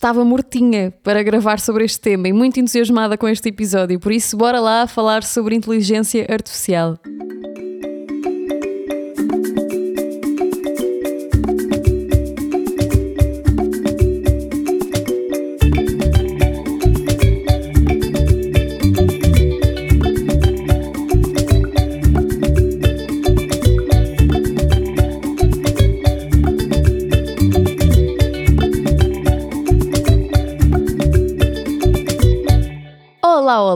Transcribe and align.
estava 0.00 0.24
mortinha 0.24 0.94
para 1.04 1.22
gravar 1.22 1.60
sobre 1.60 1.84
este 1.84 2.00
tema 2.00 2.26
e 2.26 2.32
muito 2.32 2.58
entusiasmada 2.58 3.18
com 3.18 3.28
este 3.28 3.50
episódio, 3.50 4.00
por 4.00 4.10
isso, 4.10 4.34
bora 4.34 4.58
lá 4.58 4.86
falar 4.86 5.22
sobre 5.22 5.54
inteligência 5.54 6.26
artificial. 6.26 6.98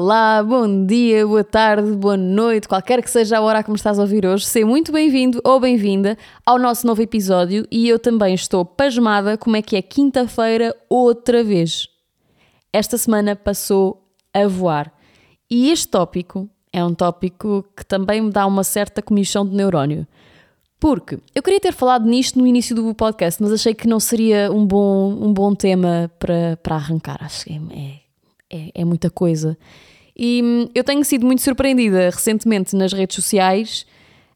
Olá, 0.07 0.43
bom 0.43 0.85
dia, 0.85 1.27
boa 1.27 1.43
tarde, 1.43 1.91
boa 1.93 2.15
noite, 2.15 2.69
qualquer 2.69 3.03
que 3.03 3.11
seja 3.11 3.39
a 3.39 3.41
hora 3.41 3.63
que 3.63 3.71
me 3.71 3.77
estás 3.77 3.99
a 3.99 4.03
ouvir 4.03 4.27
hoje, 4.27 4.45
seja 4.45 4.67
muito 4.67 4.93
bem-vindo 4.93 5.41
ou 5.43 5.59
bem-vinda 5.59 6.19
ao 6.45 6.59
nosso 6.59 6.87
novo 6.87 7.01
episódio 7.01 7.67
e 7.71 7.89
eu 7.89 7.99
também 7.99 8.35
estou 8.35 8.67
pasmada 8.67 9.39
como 9.39 9.57
é 9.57 9.63
que 9.63 9.77
é 9.77 9.81
quinta-feira 9.81 10.77
outra 10.91 11.43
vez. 11.43 11.89
Esta 12.71 12.99
semana 12.99 13.35
passou 13.35 14.07
a 14.35 14.47
voar 14.47 14.93
e 15.51 15.71
este 15.71 15.89
tópico 15.89 16.51
é 16.71 16.85
um 16.85 16.93
tópico 16.93 17.65
que 17.75 17.87
também 17.87 18.21
me 18.21 18.31
dá 18.31 18.47
uma 18.47 18.63
certa 18.63 19.01
comissão 19.01 19.49
de 19.49 19.57
neurónio. 19.57 20.07
Porque 20.79 21.19
eu 21.35 21.43
queria 21.43 21.61
ter 21.61 21.73
falado 21.73 22.05
nisto 22.05 22.39
no 22.39 22.47
início 22.47 22.77
do 22.77 22.95
podcast, 22.95 23.43
mas 23.43 23.53
achei 23.55 23.73
que 23.73 23.89
não 23.89 23.99
seria 23.99 24.53
um 24.53 24.67
bom, 24.67 25.15
um 25.15 25.33
bom 25.33 25.55
tema 25.55 26.13
para, 26.19 26.59
para 26.63 26.77
arrancar. 26.77 27.17
Acho 27.23 27.47
que 27.47 27.55
é, 27.55 28.01
é, 28.55 28.71
é 28.75 28.85
muita 28.85 29.09
coisa. 29.09 29.57
E 30.17 30.43
hum, 30.43 30.69
eu 30.75 30.85
tenho 30.85 31.05
sido 31.05 31.27
muito 31.27 31.43
surpreendida 31.43 32.11
recentemente 32.11 32.77
nas 32.77 32.93
redes 32.93 33.17
sociais 33.17 33.87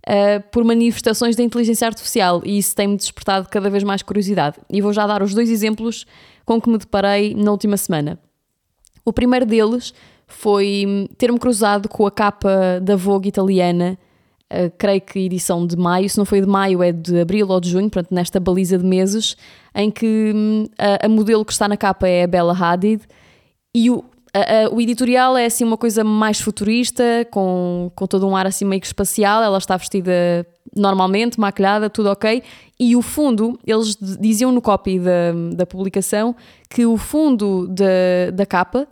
uh, 0.07 0.43
por 0.51 0.65
manifestações 0.65 1.37
da 1.37 1.43
inteligência 1.43 1.87
artificial 1.87 2.43
e 2.45 2.59
isso 2.59 2.75
tem-me 2.75 2.97
despertado 2.97 3.49
cada 3.49 3.71
vez 3.71 3.85
mais 3.85 4.03
curiosidade. 4.03 4.57
E 4.69 4.81
vou 4.81 4.93
já 4.93 5.07
dar 5.07 5.23
os 5.23 5.35
dois 5.35 5.51
exemplos 5.51 6.05
com 6.45 6.61
que 6.61 6.69
me 6.69 6.79
deparei 6.79 7.35
na 7.35 7.51
última 7.51 7.77
semana. 7.77 8.19
O 9.05 9.13
primeiro 9.13 9.47
deles 9.47 9.95
foi 10.27 10.85
hum, 10.87 11.07
ter-me 11.17 11.39
cruzado 11.39 11.89
com 11.89 12.07
a 12.07 12.11
capa 12.11 12.81
da 12.83 12.97
Vogue 12.97 13.29
italiana, 13.29 13.97
uh, 14.53 14.71
creio 14.77 15.01
que 15.01 15.21
edição 15.21 15.67
de 15.67 15.77
maio, 15.77 16.11
se 16.11 16.19
não 16.19 16.25
foi 16.25 16.41
de 16.41 16.47
maio, 16.47 16.83
é 16.83 16.91
de 16.91 17.21
abril 17.21 17.49
ou 17.49 17.61
de 17.61 17.71
junho, 17.71 17.89
portanto, 17.89 18.13
nesta 18.13 18.41
baliza 18.41 18.77
de 18.77 18.85
meses, 18.85 19.37
em 19.75 19.91
que 19.91 20.35
a, 20.77 21.07
a 21.07 21.09
modelo 21.09 21.45
que 21.45 21.53
está 21.53 21.69
na 21.69 21.77
capa 21.77 22.09
é 22.09 22.25
a 22.25 22.27
Bella 22.27 22.53
Hadid 22.53 23.03
e 23.75 23.91
o, 23.91 24.05
a, 24.33 24.67
a, 24.67 24.69
o 24.71 24.81
editorial 24.81 25.37
é 25.37 25.47
assim 25.47 25.65
uma 25.65 25.77
coisa 25.77 26.05
mais 26.05 26.41
futurista, 26.41 27.27
com, 27.31 27.91
com 27.95 28.07
todo 28.07 28.27
um 28.27 28.37
ar 28.37 28.47
assim 28.47 28.65
meio 28.65 28.81
que 28.81 28.87
espacial. 28.87 29.43
Ela 29.43 29.59
está 29.59 29.77
vestida 29.77 30.47
normalmente, 30.75 31.39
maquilhada, 31.39 31.89
tudo 31.89 32.11
ok. 32.11 32.43
E 32.79 32.95
o 32.95 33.03
fundo, 33.03 33.59
eles 33.67 33.97
diziam 34.21 34.53
no 34.53 34.63
copy 34.63 34.99
da, 34.99 35.33
da 35.55 35.67
publicação 35.67 36.35
que 36.69 36.87
o 36.87 36.97
fundo 36.97 37.67
da, 37.69 38.31
da 38.33 38.47
capa 38.47 38.87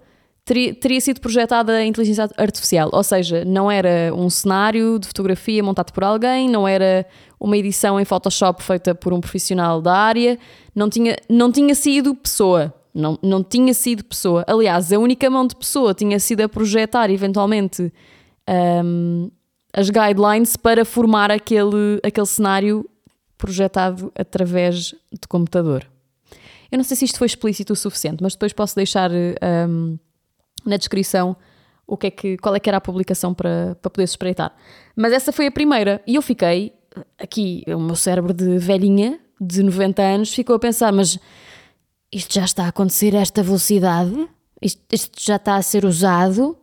teria, 0.45 0.75
teria 0.75 1.01
sido 1.01 1.21
projetado 1.21 1.71
a 1.71 1.85
inteligência 1.85 2.29
artificial. 2.37 2.89
Ou 2.93 3.03
seja, 3.03 3.45
não 3.45 3.71
era 3.71 4.13
um 4.15 4.31
cenário 4.31 4.99
de 4.99 5.07
fotografia 5.07 5.63
montado 5.63 5.93
por 5.93 6.05
alguém, 6.05 6.49
não 6.49 6.67
era 6.67 7.07
uma 7.39 7.57
edição 7.57 8.01
em 8.01 8.05
Photoshop 8.05 8.63
feita 8.63 8.95
por 8.95 9.13
um 9.13 9.21
profissional 9.21 9.83
da 9.83 9.95
área, 9.95 10.39
não 10.75 10.89
tinha, 10.89 11.17
não 11.29 11.53
tinha 11.53 11.75
sido 11.75 12.15
pessoa 12.15 12.73
não, 12.97 13.19
não 13.23 13.45
tinha 13.45 13.75
sido 13.75 14.05
pessoa. 14.05 14.45
Aliás, 14.49 14.91
a 14.93 14.99
única 14.99 15.29
mão 15.29 15.47
de 15.47 15.55
pessoa 15.55 15.93
tinha 15.93 16.19
sido 16.19 16.41
a 16.41 16.49
projetar 16.49 17.11
eventualmente 17.11 17.93
um, 18.85 19.31
as 19.73 19.91
guidelines 19.91 20.57
para 20.57 20.85
formar 20.85 21.31
aquele, 21.31 22.01
aquele 22.03 22.27
cenário 22.27 22.89
projetado 23.37 24.11
através 24.19 24.95
de 25.13 25.29
computador. 25.29 25.87
Eu 26.73 26.79
não 26.79 26.85
sei 26.85 26.97
se 26.97 27.05
isto 27.05 27.19
foi 27.19 27.27
explícito 27.27 27.75
o 27.75 27.77
suficiente, 27.77 28.23
mas 28.23 28.33
depois 28.33 28.53
posso 28.55 28.75
deixar 28.75 29.11
um, 29.13 29.99
na 30.65 30.79
descrição 30.79 31.37
o 31.87 31.97
que 31.97 32.07
é 32.07 32.11
que, 32.11 32.37
qual 32.39 32.55
é 32.57 32.59
que 32.59 32.69
era 32.69 32.79
a 32.79 32.81
publicação 32.81 33.35
para, 33.35 33.77
para 33.81 33.91
poder 33.91 34.05
espreitar. 34.05 34.57
Mas 34.97 35.13
essa 35.13 35.31
foi 35.33 35.47
a 35.47 35.53
primeira 35.53 36.03
e 36.07 36.15
eu 36.15 36.23
fiquei, 36.23 36.73
aqui, 37.19 37.63
o 37.69 37.79
meu 37.79 37.95
cérebro 37.95 38.33
de 38.33 38.59
velhinha, 38.59 39.21
de 39.39 39.63
90 39.63 40.03
anos, 40.03 40.35
ficou 40.35 40.57
a 40.57 40.59
pensar, 40.59 40.91
mas 40.93 41.19
isto 42.13 42.35
já 42.35 42.45
está 42.45 42.65
a 42.65 42.69
acontecer 42.69 43.15
a 43.15 43.21
esta 43.21 43.43
velocidade? 43.43 44.29
Isto, 44.61 44.83
isto 44.91 45.23
já 45.23 45.37
está 45.37 45.57
a 45.57 45.63
ser 45.63 45.85
usado 45.85 46.57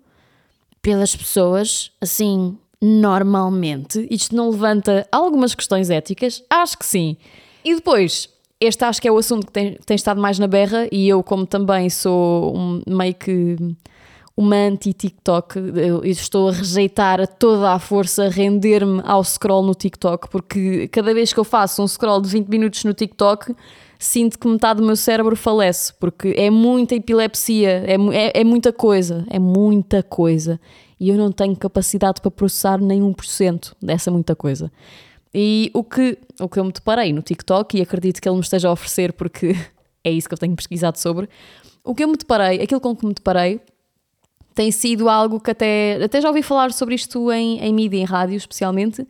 pelas 0.82 1.16
pessoas 1.16 1.92
assim 2.02 2.58
normalmente? 2.82 4.08
Isto 4.10 4.36
não 4.36 4.50
levanta 4.50 5.08
algumas 5.12 5.56
questões 5.56 5.90
éticas? 5.90 6.44
Acho 6.50 6.78
que 6.78 6.86
sim. 6.86 7.18
E 7.64 7.76
depois, 7.76 8.30
este 8.60 8.84
acho 8.84 9.02
que 9.02 9.08
é 9.08 9.12
o 9.12 9.18
assunto 9.18 9.48
que 9.48 9.52
tem, 9.52 9.78
tem 9.86 9.96
estado 9.96 10.20
mais 10.22 10.40
na 10.40 10.48
berra 10.48 10.88
e 10.92 11.08
eu, 11.08 11.24
como 11.24 11.46
também 11.46 11.90
sou 11.90 12.56
um, 12.56 12.82
meio 12.88 13.14
que 13.14 13.58
uma 14.36 14.56
anti-TikTok, 14.56 15.60
estou 16.06 16.50
a 16.50 16.52
rejeitar 16.52 17.22
a 17.22 17.28
toda 17.28 17.72
a 17.72 17.80
força, 17.80 18.30
render-me 18.30 19.02
ao 19.06 19.24
scroll 19.24 19.64
no 19.64 19.76
TikTok, 19.76 20.28
porque 20.30 20.88
cada 20.88 21.14
vez 21.14 21.32
que 21.32 21.40
eu 21.40 21.44
faço 21.44 21.84
um 21.84 21.88
scroll 21.88 22.20
de 22.20 22.30
20 22.30 22.48
minutos 22.48 22.84
no 22.84 22.94
TikTok, 22.94 23.56
sinto 24.00 24.40
que 24.40 24.48
metade 24.48 24.82
do 24.82 24.86
meu 24.86 24.96
cérebro 24.96 25.36
falece, 25.36 25.94
porque 26.00 26.34
é 26.36 26.50
muita 26.50 26.96
epilepsia, 26.96 27.84
é, 27.86 27.96
é, 28.12 28.42
é 28.42 28.44
muita 28.44 28.74
coisa, 28.74 29.24
é 29.30 29.38
muita 29.38 30.02
coisa. 30.02 30.60
E 31.00 31.10
eu 31.10 31.18
não 31.18 31.32
tenho 31.32 31.56
capacidade 31.56 32.20
para 32.20 32.32
processar 32.32 32.80
nem 32.80 33.02
1% 33.02 33.74
dessa 33.82 34.10
muita 34.10 34.36
coisa. 34.36 34.72
E 35.34 35.70
o 35.74 35.84
que, 35.84 36.18
o 36.40 36.50
que 36.50 36.60
eu 36.60 36.64
me 36.64 36.72
deparei 36.72 37.14
no 37.14 37.22
TikTok, 37.22 37.78
e 37.78 37.82
acredito 37.82 38.20
que 38.20 38.28
ele 38.28 38.36
me 38.36 38.42
esteja 38.42 38.68
a 38.68 38.72
oferecer 38.72 39.14
porque 39.14 39.56
é 40.04 40.10
isso 40.10 40.28
que 40.28 40.34
eu 40.34 40.40
tenho 40.40 40.56
pesquisado 40.56 40.98
sobre, 40.98 41.30
o 41.84 41.94
que 41.94 42.04
eu 42.04 42.08
me 42.08 42.16
deparei, 42.16 42.62
aquilo 42.62 42.80
com 42.80 42.96
que 42.96 43.06
me 43.06 43.14
deparei, 43.14 43.60
tem 44.54 44.72
sido 44.72 45.10
algo 45.10 45.40
que 45.40 45.52
até, 45.52 46.00
até 46.04 46.22
já 46.22 46.28
ouvi 46.28 46.44
falar 46.44 46.72
sobre 46.72 46.96
isto 46.96 47.32
em, 47.32 47.60
em 47.60 47.74
mídia, 47.74 47.98
em 47.98 48.04
rádio 48.04 48.38
especialmente, 48.38 49.08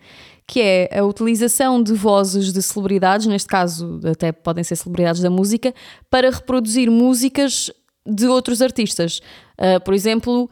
que 0.48 0.62
é 0.62 1.00
a 1.00 1.04
utilização 1.04 1.82
de 1.82 1.94
vozes 1.94 2.52
de 2.52 2.62
celebridades, 2.62 3.28
neste 3.28 3.48
caso 3.48 4.00
até 4.06 4.32
podem 4.32 4.64
ser 4.64 4.76
celebridades 4.76 5.22
da 5.22 5.30
música, 5.30 5.74
para 6.10 6.30
reproduzir 6.30 6.90
músicas 6.90 7.72
de 8.06 8.28
outros 8.28 8.62
artistas. 8.62 9.20
Uh, 9.58 9.82
por 9.84 9.94
exemplo, 9.94 10.50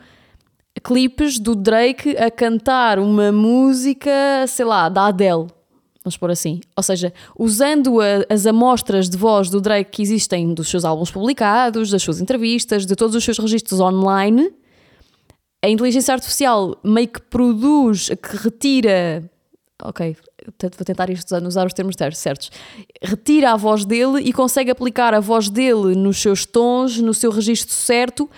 clipes 0.84 1.38
do 1.38 1.56
Drake 1.56 2.16
a 2.18 2.32
cantar 2.32 3.00
uma 3.00 3.32
música, 3.32 4.12
sei 4.48 4.66
lá, 4.66 4.88
da 4.88 5.08
Adele. 5.08 5.48
Vamos 6.04 6.18
pôr 6.18 6.32
assim. 6.32 6.62
Ou 6.76 6.82
seja, 6.82 7.14
usando 7.38 8.02
a, 8.02 8.26
as 8.30 8.46
amostras 8.46 9.10
de 9.10 9.18
voz 9.18 9.50
do 9.50 9.62
Drake 9.62 9.92
que 9.92 10.02
existem 10.02 10.54
dos 10.54 10.70
seus 10.70 10.84
álbuns 10.84 11.12
publicados, 11.12 11.92
das 11.92 12.02
suas 12.02 12.20
entrevistas, 12.20 12.86
de 12.86 12.96
todos 12.96 13.16
os 13.16 13.24
seus 13.24 13.38
registros 13.38 13.80
online, 13.80 14.52
a 15.64 15.70
inteligência 15.70 16.14
artificial 16.14 16.78
meio 16.84 17.08
que 17.08 17.22
produz, 17.22 18.10
que 18.10 18.38
retira 18.38 19.30
ok, 19.84 20.16
vou 20.46 20.86
tentar 20.86 21.10
usar 21.46 21.66
os 21.66 21.74
termos 21.74 21.96
certos, 22.14 22.52
retira 23.02 23.52
a 23.52 23.58
voz 23.58 23.86
dele 23.86 24.22
e 24.22 24.34
consegue 24.34 24.72
aplicar 24.72 25.14
a 25.14 25.20
voz 25.20 25.50
dele 25.50 25.96
nos 25.96 26.22
seus 26.22 26.46
tons, 26.46 27.00
no 27.00 27.14
seu 27.14 27.32
registro 27.32 27.74
certo, 27.74 28.30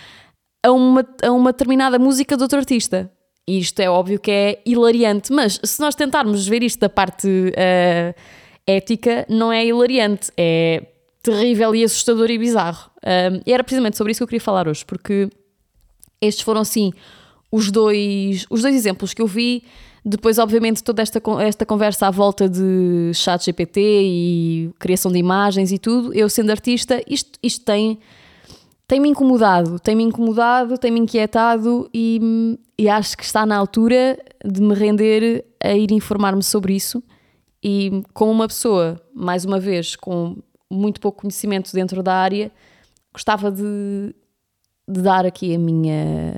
a 0.63 0.71
uma, 0.71 1.05
a 1.21 1.31
uma 1.31 1.51
determinada 1.51 1.99
música 1.99 2.37
de 2.37 2.43
outro 2.43 2.59
artista. 2.59 3.11
E 3.47 3.59
isto 3.59 3.79
é 3.81 3.89
óbvio 3.89 4.19
que 4.19 4.31
é 4.31 4.61
hilariante, 4.65 5.33
mas 5.33 5.59
se 5.63 5.79
nós 5.81 5.95
tentarmos 5.95 6.47
ver 6.47 6.63
isto 6.63 6.79
da 6.79 6.89
parte 6.89 7.27
uh, 7.27 8.21
ética, 8.65 9.25
não 9.29 9.51
é 9.51 9.65
hilariante, 9.65 10.31
é 10.37 10.85
terrível 11.21 11.75
e 11.75 11.83
assustador 11.83 12.31
e 12.31 12.37
bizarro. 12.37 12.89
Um, 13.05 13.41
e 13.45 13.51
era 13.51 13.63
precisamente 13.63 13.97
sobre 13.97 14.11
isso 14.11 14.19
que 14.19 14.23
eu 14.23 14.27
queria 14.27 14.41
falar 14.41 14.67
hoje, 14.67 14.85
porque 14.85 15.29
estes 16.25 16.43
foram, 16.43 16.63
sim, 16.63 16.91
os 17.51 17.69
dois, 17.71 18.45
os 18.49 18.61
dois 18.61 18.75
exemplos 18.75 19.13
que 19.13 19.21
eu 19.21 19.27
vi 19.27 19.63
depois, 20.05 20.37
obviamente, 20.37 20.83
toda 20.83 21.01
esta, 21.01 21.21
esta 21.39 21.65
conversa 21.65 22.07
à 22.07 22.11
volta 22.11 22.49
de 22.49 23.11
chat 23.13 23.45
GPT 23.45 23.79
e 23.79 24.71
criação 24.77 25.09
de 25.09 25.17
imagens 25.17 25.71
e 25.71 25.77
tudo, 25.77 26.13
eu 26.13 26.27
sendo 26.27 26.49
artista, 26.49 27.01
isto, 27.07 27.39
isto 27.41 27.63
tem 27.63 27.99
tem-me 28.85 29.07
incomodado, 29.07 29.79
tem-me 29.79 30.03
incomodado, 30.03 30.77
tem-me 30.77 30.99
inquietado 30.99 31.89
e, 31.93 32.59
e, 32.77 32.89
acho 32.89 33.17
que 33.17 33.23
está 33.23 33.45
na 33.45 33.55
altura 33.55 34.19
de 34.43 34.61
me 34.61 34.75
render 34.75 35.45
a 35.63 35.71
ir 35.71 35.89
informar-me 35.91 36.43
sobre 36.43 36.75
isso. 36.75 37.01
E 37.63 38.03
como 38.13 38.29
uma 38.29 38.47
pessoa, 38.47 39.01
mais 39.15 39.45
uma 39.45 39.57
vez, 39.57 39.95
com 39.95 40.35
muito 40.69 40.99
pouco 40.99 41.21
conhecimento 41.21 41.71
dentro 41.73 42.03
da 42.03 42.13
área, 42.13 42.51
gostava 43.13 43.49
de, 43.49 44.13
de 44.87 45.01
dar 45.01 45.25
aqui 45.25 45.55
a 45.55 45.59
minha, 45.59 46.35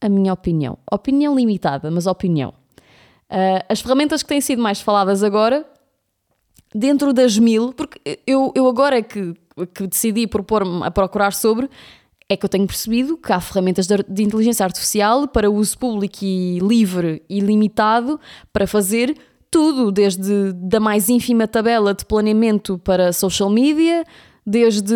a 0.00 0.08
minha 0.08 0.32
opinião. 0.32 0.78
Opinião 0.90 1.34
limitada, 1.36 1.90
mas 1.90 2.06
opinião. 2.06 2.54
Uh, 3.30 3.64
as 3.68 3.80
ferramentas 3.80 4.22
que 4.22 4.28
têm 4.28 4.40
sido 4.40 4.62
mais 4.62 4.80
faladas 4.80 5.22
agora 5.22 5.66
dentro 6.74 7.12
das 7.12 7.38
mil, 7.38 7.72
porque 7.72 8.18
eu, 8.26 8.52
eu 8.54 8.66
agora 8.68 8.98
é 8.98 9.02
que, 9.02 9.34
que 9.74 9.86
decidi 9.86 10.26
propor-me 10.26 10.82
a 10.84 10.90
procurar 10.90 11.32
sobre, 11.32 11.70
é 12.28 12.36
que 12.36 12.44
eu 12.44 12.48
tenho 12.48 12.66
percebido 12.66 13.16
que 13.16 13.32
há 13.32 13.40
ferramentas 13.40 13.86
de, 13.86 14.22
inteligência 14.22 14.64
artificial 14.64 15.28
para 15.28 15.50
uso 15.50 15.78
público 15.78 16.18
e 16.22 16.58
livre 16.58 17.22
e 17.28 17.38
limitado 17.40 18.18
para 18.52 18.66
fazer 18.66 19.16
tudo, 19.50 19.92
desde 19.92 20.52
da 20.52 20.80
mais 20.80 21.08
ínfima 21.08 21.46
tabela 21.46 21.94
de 21.94 22.04
planeamento 22.04 22.76
para 22.78 23.12
social 23.12 23.48
media, 23.48 24.04
desde 24.46 24.94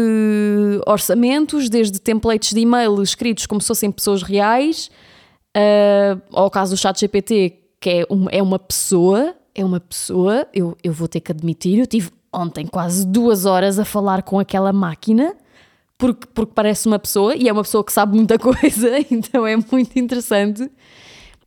orçamentos, 0.87 1.69
desde 1.69 1.99
templates 1.99 2.53
de 2.53 2.61
e-mail 2.61 3.03
escritos 3.03 3.47
como 3.47 3.61
se 3.61 3.69
fossem 3.69 3.91
pessoas 3.91 4.23
reais, 4.23 4.91
uh, 5.57 6.21
ao 6.33 6.51
caso 6.51 6.75
do 6.75 6.79
chat 6.79 6.99
GPT, 7.01 7.57
que 7.81 7.91
é, 7.91 8.07
um, 8.11 8.27
é 8.31 8.43
uma 8.43 8.59
pessoa, 8.59 9.35
é 9.55 9.65
uma 9.65 9.81
pessoa, 9.81 10.47
eu, 10.53 10.77
eu 10.83 10.93
vou 10.93 11.09
ter 11.09 11.21
que 11.21 11.33
admitir, 11.33 11.79
eu 11.79 11.87
tive 11.87 12.11
ontem 12.33 12.67
quase 12.67 13.07
duas 13.07 13.47
horas 13.47 13.79
a 13.79 13.85
falar 13.85 14.23
com 14.23 14.39
aquela 14.39 14.73
máquina, 14.73 15.35
porque, 15.97 16.27
porque 16.35 16.53
parece 16.55 16.87
uma 16.87 16.99
pessoa, 16.99 17.35
e 17.35 17.49
é 17.49 17.53
uma 17.53 17.63
pessoa 17.63 17.83
que 17.83 17.93
sabe 17.93 18.17
muita 18.17 18.37
coisa, 18.39 18.99
então 19.11 19.47
é 19.47 19.57
muito 19.57 19.99
interessante. 19.99 20.71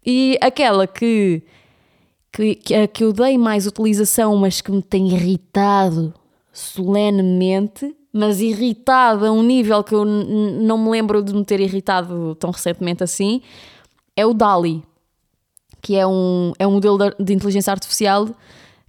E 0.04 0.38
aquela 0.42 0.88
que 0.88 1.44
que, 2.32 2.56
que, 2.56 2.88
que 2.88 3.04
eu 3.04 3.12
dei 3.12 3.38
mais 3.38 3.68
utilização, 3.68 4.38
mas 4.38 4.62
que 4.62 4.72
me 4.72 4.82
tem 4.82 5.10
irritado 5.10 6.14
solenemente, 6.52 7.96
mas 8.12 8.42
irritado 8.42 9.26
a 9.26 9.32
um 9.32 9.42
nível 9.42 9.84
que 9.84 9.96
eu 9.96 10.04
não 10.04 10.78
me 10.78 10.90
lembro 10.90 11.24
de 11.24 11.34
me 11.34 11.46
ter 11.46 11.60
irritado 11.60 12.36
tão 12.36 12.52
recentemente 12.52 13.04
assim, 13.04 13.42
é 14.16 14.26
o 14.26 14.34
DALI, 14.34 14.84
que 15.82 15.96
é 15.96 16.06
um, 16.06 16.54
é 16.60 16.68
um 16.68 16.72
modelo 16.72 16.98
de 17.20 17.34
inteligência 17.34 17.72
artificial 17.72 18.28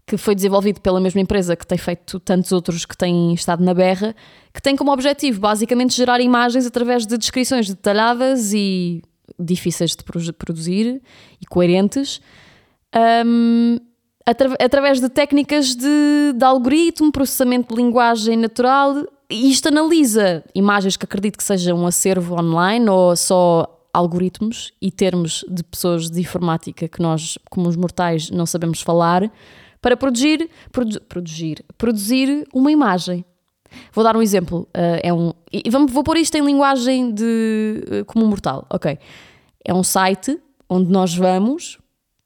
que 0.05 0.17
foi 0.17 0.35
desenvolvido 0.35 0.81
pela 0.81 1.01
mesma 1.01 1.21
empresa 1.21 1.55
que 1.55 1.67
tem 1.67 1.79
feito 1.79 2.19
tantos 2.21 2.51
outros 2.53 2.85
que 2.85 2.97
têm 2.97 3.33
estado 3.33 3.65
na 3.65 3.73
berra, 3.73 4.15
que 4.53 4.61
tem 4.61 4.77
como 4.77 4.93
objetivo 4.93 5.41
basicamente 5.41 5.95
gerar 5.95 6.21
imagens 6.21 6.67
através 6.67 7.07
de 7.07 7.17
descrições 7.17 7.69
detalhadas 7.69 8.53
e 8.53 9.03
difíceis 9.39 9.93
de 9.93 10.33
produzir 10.33 11.01
e 11.41 11.47
coerentes. 11.47 12.21
Um, 13.25 13.79
atra 14.27 14.57
através 14.61 15.01
de 15.01 15.09
técnicas 15.09 15.75
de, 15.75 16.33
de 16.37 16.45
algoritmo, 16.45 17.11
processamento 17.13 17.75
de 17.75 17.83
linguagem 17.83 18.37
natural. 18.37 19.05
Isto 19.31 19.69
analisa 19.69 20.45
imagens 20.55 20.97
que 20.97 21.05
acredito 21.05 21.39
que 21.39 21.45
sejam 21.45 21.79
um 21.79 21.87
acervo 21.87 22.35
online 22.35 22.89
ou 22.89 23.17
só 23.17 23.81
algoritmos 23.93 24.73
e 24.81 24.91
termos 24.91 25.45
de 25.49 25.63
pessoas 25.63 26.11
de 26.11 26.21
informática 26.21 26.89
que 26.89 27.01
nós, 27.01 27.39
como 27.51 27.69
os 27.69 27.77
mortais, 27.77 28.31
não 28.31 28.47
sabemos 28.47 28.81
falar, 28.81 29.31
para 29.81 29.97
produzir, 29.97 30.49
produ 30.71 31.01
produzir, 31.03 31.65
produzir 31.77 32.47
uma 32.55 32.71
imagem. 32.71 33.25
Vou 33.93 34.05
dar 34.05 34.17
um 34.17 34.23
exemplo. 34.23 34.69
Uh, 34.69 35.01
é 35.03 35.13
um, 35.13 35.33
e 35.53 35.69
vamos, 35.71 35.93
vou 35.93 36.05
pôr 36.05 36.17
isto 36.17 36.37
em 36.37 36.45
linguagem 36.45 37.13
de 37.13 37.85
uh, 38.01 38.05
como 38.05 38.27
mortal. 38.27 38.67
Ok. 38.71 38.99
É 39.65 39.75
um 39.75 39.83
site 39.83 40.39
onde 40.69 40.91
nós 40.91 41.15
vamos, 41.15 41.79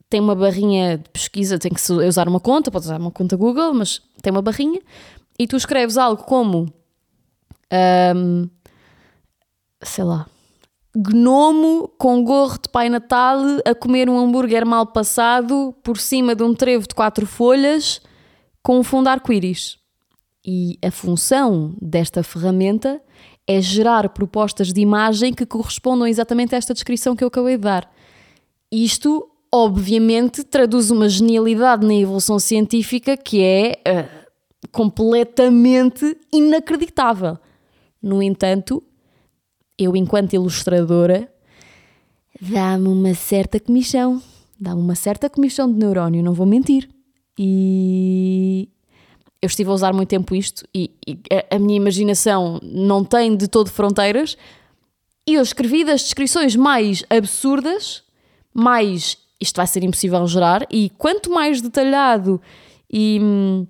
tem 0.08 0.20
uma 0.20 0.34
barrinha 0.34 0.98
de 0.98 1.10
pesquisa, 1.10 1.58
tem 1.58 1.72
que 1.72 1.92
usar 1.92 2.28
uma 2.28 2.40
conta, 2.40 2.70
pode 2.70 2.84
usar 2.84 3.00
uma 3.00 3.10
conta 3.10 3.36
Google, 3.36 3.74
mas 3.74 4.00
tem 4.22 4.30
uma 4.30 4.42
barrinha, 4.42 4.80
e 5.38 5.46
tu 5.46 5.56
escreves 5.56 5.96
algo 5.96 6.22
como 6.22 6.72
um, 8.16 8.48
sei 9.82 10.04
lá, 10.04 10.26
gnomo 10.96 11.88
com 11.98 12.24
gorro 12.24 12.58
de 12.58 12.68
Pai 12.70 12.88
Natal 12.88 13.38
a 13.64 13.74
comer 13.74 14.08
um 14.08 14.18
hambúrguer 14.18 14.64
mal 14.64 14.86
passado 14.86 15.74
por 15.82 15.98
cima 15.98 16.34
de 16.34 16.42
um 16.42 16.54
trevo 16.54 16.86
de 16.88 16.94
quatro 16.94 17.26
folhas 17.26 18.00
com 18.62 18.78
um 18.78 18.82
fundo 18.82 19.08
arco-íris. 19.08 19.78
E 20.44 20.78
a 20.82 20.90
função 20.90 21.74
desta 21.82 22.22
ferramenta 22.22 23.02
é 23.46 23.60
gerar 23.60 24.08
propostas 24.10 24.72
de 24.72 24.80
imagem 24.80 25.34
que 25.34 25.44
correspondam 25.44 26.06
exatamente 26.06 26.54
a 26.54 26.58
esta 26.58 26.72
descrição 26.72 27.14
que 27.14 27.22
eu 27.22 27.28
acabei 27.28 27.56
de 27.56 27.62
dar. 27.62 27.90
Isto 28.72 29.28
obviamente 29.56 30.44
traduz 30.44 30.90
uma 30.90 31.08
genialidade 31.08 31.86
na 31.86 31.94
evolução 31.94 32.38
científica 32.38 33.16
que 33.16 33.42
é 33.42 33.80
uh, 33.88 34.68
completamente 34.70 36.16
inacreditável. 36.30 37.38
No 38.02 38.22
entanto, 38.22 38.82
eu, 39.78 39.96
enquanto 39.96 40.34
ilustradora, 40.34 41.32
dá-me 42.38 42.88
uma 42.88 43.14
certa 43.14 43.58
comissão. 43.58 44.22
Dá-me 44.60 44.80
uma 44.80 44.94
certa 44.94 45.30
comissão 45.30 45.70
de 45.72 45.78
neurónio, 45.78 46.22
não 46.22 46.34
vou 46.34 46.46
mentir. 46.46 46.88
E 47.38 48.68
eu 49.40 49.46
estive 49.46 49.70
a 49.70 49.72
usar 49.72 49.94
muito 49.94 50.08
tempo 50.08 50.34
isto 50.34 50.66
e, 50.74 50.90
e 51.06 51.18
a, 51.50 51.56
a 51.56 51.58
minha 51.58 51.76
imaginação 51.76 52.58
não 52.62 53.02
tem 53.04 53.34
de 53.34 53.48
todo 53.48 53.70
fronteiras. 53.70 54.36
E 55.26 55.34
eu 55.34 55.42
escrevi 55.42 55.82
das 55.82 56.02
descrições 56.02 56.54
mais 56.54 57.04
absurdas, 57.10 58.02
mais 58.54 59.25
isto 59.40 59.56
vai 59.56 59.66
ser 59.66 59.82
impossível 59.84 60.26
gerar, 60.26 60.66
e 60.70 60.90
quanto 60.90 61.30
mais 61.30 61.60
detalhado 61.60 62.40
e 62.90 63.18
hum, 63.22 63.66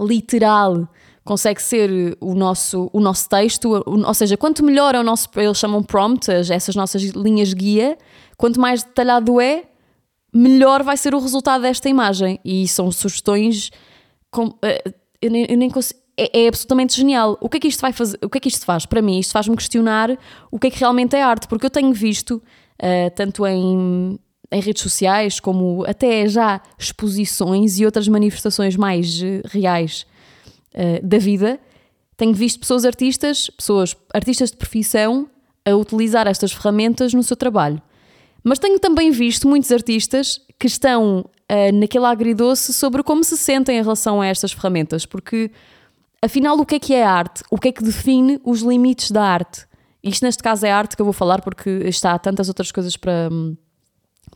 literal 0.00 0.88
consegue 1.24 1.60
ser 1.60 2.16
o 2.20 2.34
nosso, 2.34 2.88
o 2.90 3.00
nosso 3.00 3.28
texto, 3.28 3.82
ou 3.86 4.14
seja, 4.14 4.36
quanto 4.36 4.64
melhor 4.64 4.94
é 4.94 5.00
o 5.00 5.02
nosso, 5.02 5.28
eles 5.36 5.58
chamam 5.58 5.82
prompt, 5.82 6.30
essas 6.30 6.74
nossas 6.74 7.02
linhas 7.02 7.52
guia, 7.52 7.98
quanto 8.38 8.58
mais 8.58 8.82
detalhado 8.82 9.38
é, 9.38 9.64
melhor 10.32 10.82
vai 10.82 10.96
ser 10.96 11.14
o 11.14 11.18
resultado 11.18 11.62
desta 11.62 11.88
imagem. 11.88 12.38
E 12.44 12.66
são 12.68 12.90
sugestões. 12.90 13.70
Com, 14.30 14.54
eh, 14.62 14.82
eu 15.20 15.30
nem, 15.30 15.46
eu 15.48 15.56
nem 15.56 15.70
consigo, 15.70 16.00
é, 16.16 16.44
é, 16.44 16.48
absolutamente 16.48 16.96
genial. 16.96 17.36
O 17.40 17.48
que 17.48 17.56
é 17.56 17.60
que 17.60 17.68
isto 17.68 17.80
vai 17.80 17.92
fazer? 17.92 18.18
O 18.22 18.28
que 18.28 18.38
é 18.38 18.40
que 18.40 18.48
isto 18.48 18.64
faz? 18.64 18.86
Para 18.86 19.02
mim, 19.02 19.18
isto 19.18 19.32
faz-me 19.32 19.56
questionar 19.56 20.16
o 20.50 20.58
que 20.58 20.68
é 20.68 20.70
que 20.70 20.78
realmente 20.78 21.14
é 21.16 21.22
arte, 21.22 21.46
porque 21.48 21.66
eu 21.66 21.70
tenho 21.70 21.92
visto, 21.92 22.42
uh, 22.82 23.10
tanto 23.14 23.46
em 23.46 24.18
em 24.50 24.60
redes 24.60 24.82
sociais, 24.82 25.40
como 25.40 25.84
até 25.86 26.26
já 26.26 26.60
exposições 26.78 27.78
e 27.78 27.84
outras 27.84 28.08
manifestações 28.08 28.76
mais 28.76 29.20
uh, 29.20 29.42
reais 29.44 30.06
uh, 30.74 31.06
da 31.06 31.18
vida, 31.18 31.60
tenho 32.16 32.34
visto 32.34 32.58
pessoas 32.58 32.84
artistas, 32.84 33.50
pessoas 33.50 33.96
artistas 34.12 34.50
de 34.50 34.56
profissão, 34.56 35.28
a 35.64 35.74
utilizar 35.74 36.26
estas 36.26 36.52
ferramentas 36.52 37.12
no 37.12 37.22
seu 37.22 37.36
trabalho. 37.36 37.80
Mas 38.42 38.58
tenho 38.58 38.78
também 38.78 39.10
visto 39.10 39.46
muitos 39.46 39.70
artistas 39.70 40.40
que 40.58 40.66
estão 40.66 41.20
uh, 41.20 41.72
naquele 41.74 42.06
agridoce 42.06 42.72
sobre 42.72 43.02
como 43.02 43.22
se 43.22 43.36
sentem 43.36 43.78
em 43.78 43.82
relação 43.82 44.20
a 44.20 44.26
estas 44.26 44.52
ferramentas, 44.52 45.04
porque 45.04 45.50
afinal 46.22 46.58
o 46.58 46.64
que 46.64 46.76
é 46.76 46.78
que 46.78 46.94
é 46.94 47.04
arte? 47.04 47.42
O 47.50 47.58
que 47.58 47.68
é 47.68 47.72
que 47.72 47.84
define 47.84 48.40
os 48.44 48.62
limites 48.62 49.10
da 49.10 49.22
arte? 49.22 49.66
Isto 50.02 50.24
neste 50.24 50.42
caso 50.42 50.64
é 50.64 50.70
arte 50.70 50.96
que 50.96 51.02
eu 51.02 51.04
vou 51.04 51.12
falar 51.12 51.42
porque 51.42 51.68
está 51.84 52.18
tantas 52.18 52.48
outras 52.48 52.72
coisas 52.72 52.96
para, 52.96 53.28
hum, 53.30 53.56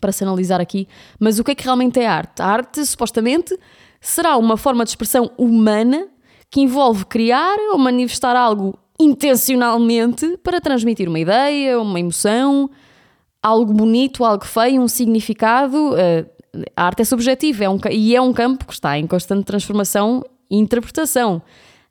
para 0.00 0.12
se 0.12 0.24
analisar 0.24 0.60
aqui, 0.60 0.88
mas 1.18 1.38
o 1.38 1.44
que 1.44 1.52
é 1.52 1.54
que 1.54 1.64
realmente 1.64 2.00
é 2.00 2.06
arte? 2.06 2.42
A 2.42 2.46
arte, 2.46 2.84
supostamente, 2.84 3.58
será 4.00 4.36
uma 4.36 4.56
forma 4.56 4.84
de 4.84 4.90
expressão 4.90 5.30
humana 5.38 6.08
que 6.50 6.60
envolve 6.60 7.06
criar 7.06 7.56
ou 7.72 7.78
manifestar 7.78 8.36
algo 8.36 8.78
intencionalmente 9.00 10.38
para 10.42 10.60
transmitir 10.60 11.08
uma 11.08 11.18
ideia, 11.18 11.80
uma 11.80 11.98
emoção, 11.98 12.70
algo 13.42 13.72
bonito, 13.72 14.24
algo 14.24 14.44
feio, 14.44 14.82
um 14.82 14.88
significado. 14.88 15.96
Eh, 15.96 16.26
a 16.76 16.84
arte 16.84 17.02
é 17.02 17.04
subjetiva 17.04 17.64
é 17.64 17.68
um, 17.68 17.78
e 17.90 18.14
é 18.14 18.20
um 18.20 18.32
campo 18.32 18.66
que 18.66 18.72
está 18.72 18.98
em 18.98 19.06
constante 19.06 19.44
transformação 19.44 20.22
e 20.50 20.56
interpretação. 20.58 21.42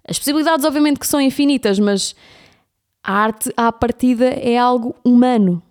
As 0.07 0.17
possibilidades, 0.17 0.65
obviamente, 0.65 0.99
que 0.99 1.07
são 1.07 1.19
infinitas, 1.19 1.79
mas 1.79 2.15
a 3.03 3.13
arte, 3.13 3.51
à 3.57 3.71
partida, 3.71 4.25
é 4.25 4.57
algo 4.57 4.95
humano. 5.03 5.61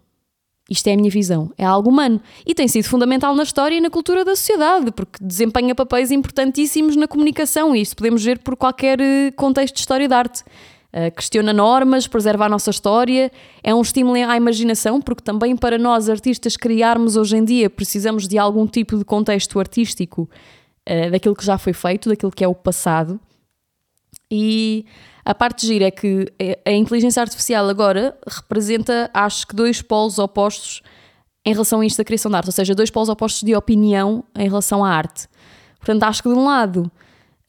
Isto 0.71 0.87
é 0.87 0.93
a 0.93 0.97
minha 0.97 1.11
visão. 1.11 1.50
É 1.59 1.65
algo 1.65 1.91
humano. 1.91 2.21
E 2.47 2.55
tem 2.55 2.69
sido 2.69 2.85
fundamental 2.85 3.35
na 3.35 3.43
história 3.43 3.75
e 3.75 3.81
na 3.81 3.91
cultura 3.91 4.25
da 4.25 4.37
sociedade, 4.37 4.93
porque 4.93 5.19
desempenha 5.21 5.75
papéis 5.75 6.12
importantíssimos 6.12 6.95
na 6.95 7.09
comunicação, 7.09 7.75
e 7.75 7.81
isto 7.81 7.97
podemos 7.97 8.25
ver 8.25 8.39
por 8.39 8.57
qualquer 8.57 9.00
eh, 9.00 9.33
contexto 9.33 9.75
de 9.75 9.81
história 9.81 10.07
de 10.07 10.15
arte. 10.15 10.45
Uh, 10.93 11.09
questiona 11.15 11.53
normas, 11.53 12.09
preserva 12.09 12.47
a 12.47 12.49
nossa 12.49 12.71
história, 12.71 13.31
é 13.62 13.73
um 13.73 13.81
estímulo 13.81 14.17
à 14.29 14.37
imaginação, 14.37 15.00
porque 15.00 15.23
também 15.23 15.57
para 15.57 15.79
nós 15.79 16.09
artistas 16.09 16.57
criarmos 16.57 17.17
hoje 17.17 17.37
em 17.37 17.45
dia 17.45 17.71
precisamos 17.71 18.27
de 18.27 18.37
algum 18.37 18.67
tipo 18.67 18.99
de 18.99 19.05
contexto 19.05 19.61
artístico 19.61 20.29
uh, 20.89 21.11
daquilo 21.12 21.37
que 21.37 21.47
já 21.47 21.57
foi 21.59 21.73
feito, 21.73 22.09
daquilo 22.09 22.33
que 22.33 22.43
é 22.43 22.49
o 22.49 22.57
passado. 22.57 23.21
E 24.31 24.85
a 25.25 25.35
parte 25.35 25.63
de 25.63 25.67
gira 25.67 25.87
é 25.87 25.91
que 25.91 26.27
a 26.65 26.71
inteligência 26.71 27.21
artificial 27.21 27.69
agora 27.69 28.17
representa, 28.27 29.11
acho 29.13 29.47
que, 29.47 29.55
dois 29.55 29.83
polos 29.83 30.19
opostos 30.19 30.83
em 31.45 31.53
relação 31.53 31.81
a 31.81 31.87
isto 31.87 31.99
da 31.99 32.05
criação 32.05 32.31
de 32.31 32.37
arte, 32.37 32.49
ou 32.49 32.53
seja, 32.53 32.75
dois 32.75 32.91
polos 32.91 33.09
opostos 33.09 33.43
de 33.43 33.55
opinião 33.55 34.25
em 34.37 34.49
relação 34.49 34.85
à 34.85 34.91
arte. 34.91 35.27
Portanto, 35.79 36.03
acho 36.05 36.23
que 36.23 36.29
de 36.29 36.35
um 36.35 36.45
lado 36.45 36.91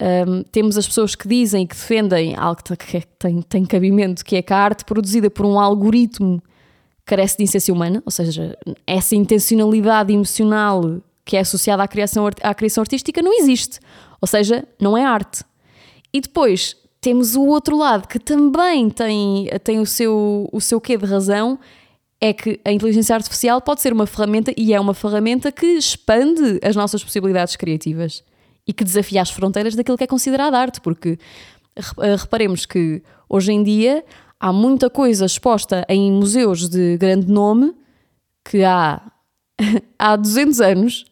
um, 0.02 0.44
temos 0.44 0.78
as 0.78 0.88
pessoas 0.88 1.14
que 1.14 1.28
dizem 1.28 1.68
que 1.68 1.76
defendem 1.76 2.36
algo 2.36 2.62
que 2.64 3.04
tem, 3.20 3.42
tem 3.42 3.66
cabimento, 3.66 4.24
que 4.24 4.38
é 4.38 4.42
que 4.42 4.54
a 4.54 4.58
arte 4.58 4.86
produzida 4.86 5.30
por 5.30 5.46
um 5.46 5.60
algoritmo 5.60 6.42
carece 7.06 7.38
de 7.38 7.44
essência 7.44 7.74
humana, 7.74 8.02
ou 8.06 8.12
seja, 8.12 8.58
essa 8.88 9.16
intencionalidade 9.16 10.14
emocional 10.14 11.02
que 11.26 11.36
é 11.36 11.42
associada 11.42 11.84
à 11.84 11.88
criação, 11.88 12.28
à 12.42 12.54
criação 12.54 12.82
artística 12.82 13.22
não 13.22 13.34
existe. 13.34 13.80
Ou 14.20 14.28
seja, 14.28 14.66
não 14.80 14.98
é 14.98 15.04
arte. 15.04 15.44
E 16.13 16.22
depois 16.22 16.75
temos 17.00 17.36
o 17.36 17.46
outro 17.48 17.77
lado 17.77 18.08
que 18.08 18.20
também 18.20 18.89
tem, 18.89 19.50
tem 19.63 19.80
o, 19.80 19.86
seu, 19.86 20.48
o 20.51 20.62
seu 20.62 20.80
quê 20.80 20.98
de 20.98 21.06
razão, 21.06 21.58
é 22.22 22.32
que 22.32 22.60
a 22.63 22.72
inteligência 22.72 23.15
artificial 23.15 23.60
pode 23.60 23.82
ser 23.82 23.91
uma 23.91 24.06
ferramenta 24.06 24.53
e 24.56 24.74
é 24.74 24.80
uma 24.80 24.94
ferramenta 24.94 25.51
que 25.51 25.65
expande 25.65 26.60
as 26.63 26.75
nossas 26.75 27.03
possibilidades 27.03 27.56
criativas 27.56 28.24
e 28.68 28.72
que 28.72 28.84
desafia 28.84 29.24
as 29.24 29.32
fronteiras 29.32 29.74
daquilo 29.74 29.98
que 29.98 30.03
é 30.03 30.08
considerado 30.08 30.53
arte, 30.53 30.80
porque 30.80 31.18
eh, 31.75 32.15
reparemos 32.15 32.68
que 32.68 33.01
hoje 33.27 33.51
em 33.51 33.63
dia 33.63 34.06
há 34.39 34.53
muita 34.53 34.88
coisa 34.88 35.25
exposta 35.25 35.84
em 35.89 36.12
museus 36.12 36.70
de 36.70 36.96
grande 36.98 37.27
nome 37.27 37.74
que 38.46 38.63
há, 38.63 39.01
há 39.98 40.15
200 40.15 40.62
anos 40.62 41.06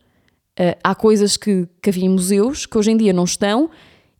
eh, 0.56 0.78
há 0.84 0.94
coisas 0.94 1.38
que, 1.38 1.68
que 1.82 1.90
havia 1.90 2.06
em 2.06 2.10
museus 2.10 2.68
que 2.68 2.78
hoje 2.78 2.92
em 2.92 2.98
dia 2.98 3.14
não 3.14 3.24
estão 3.24 3.72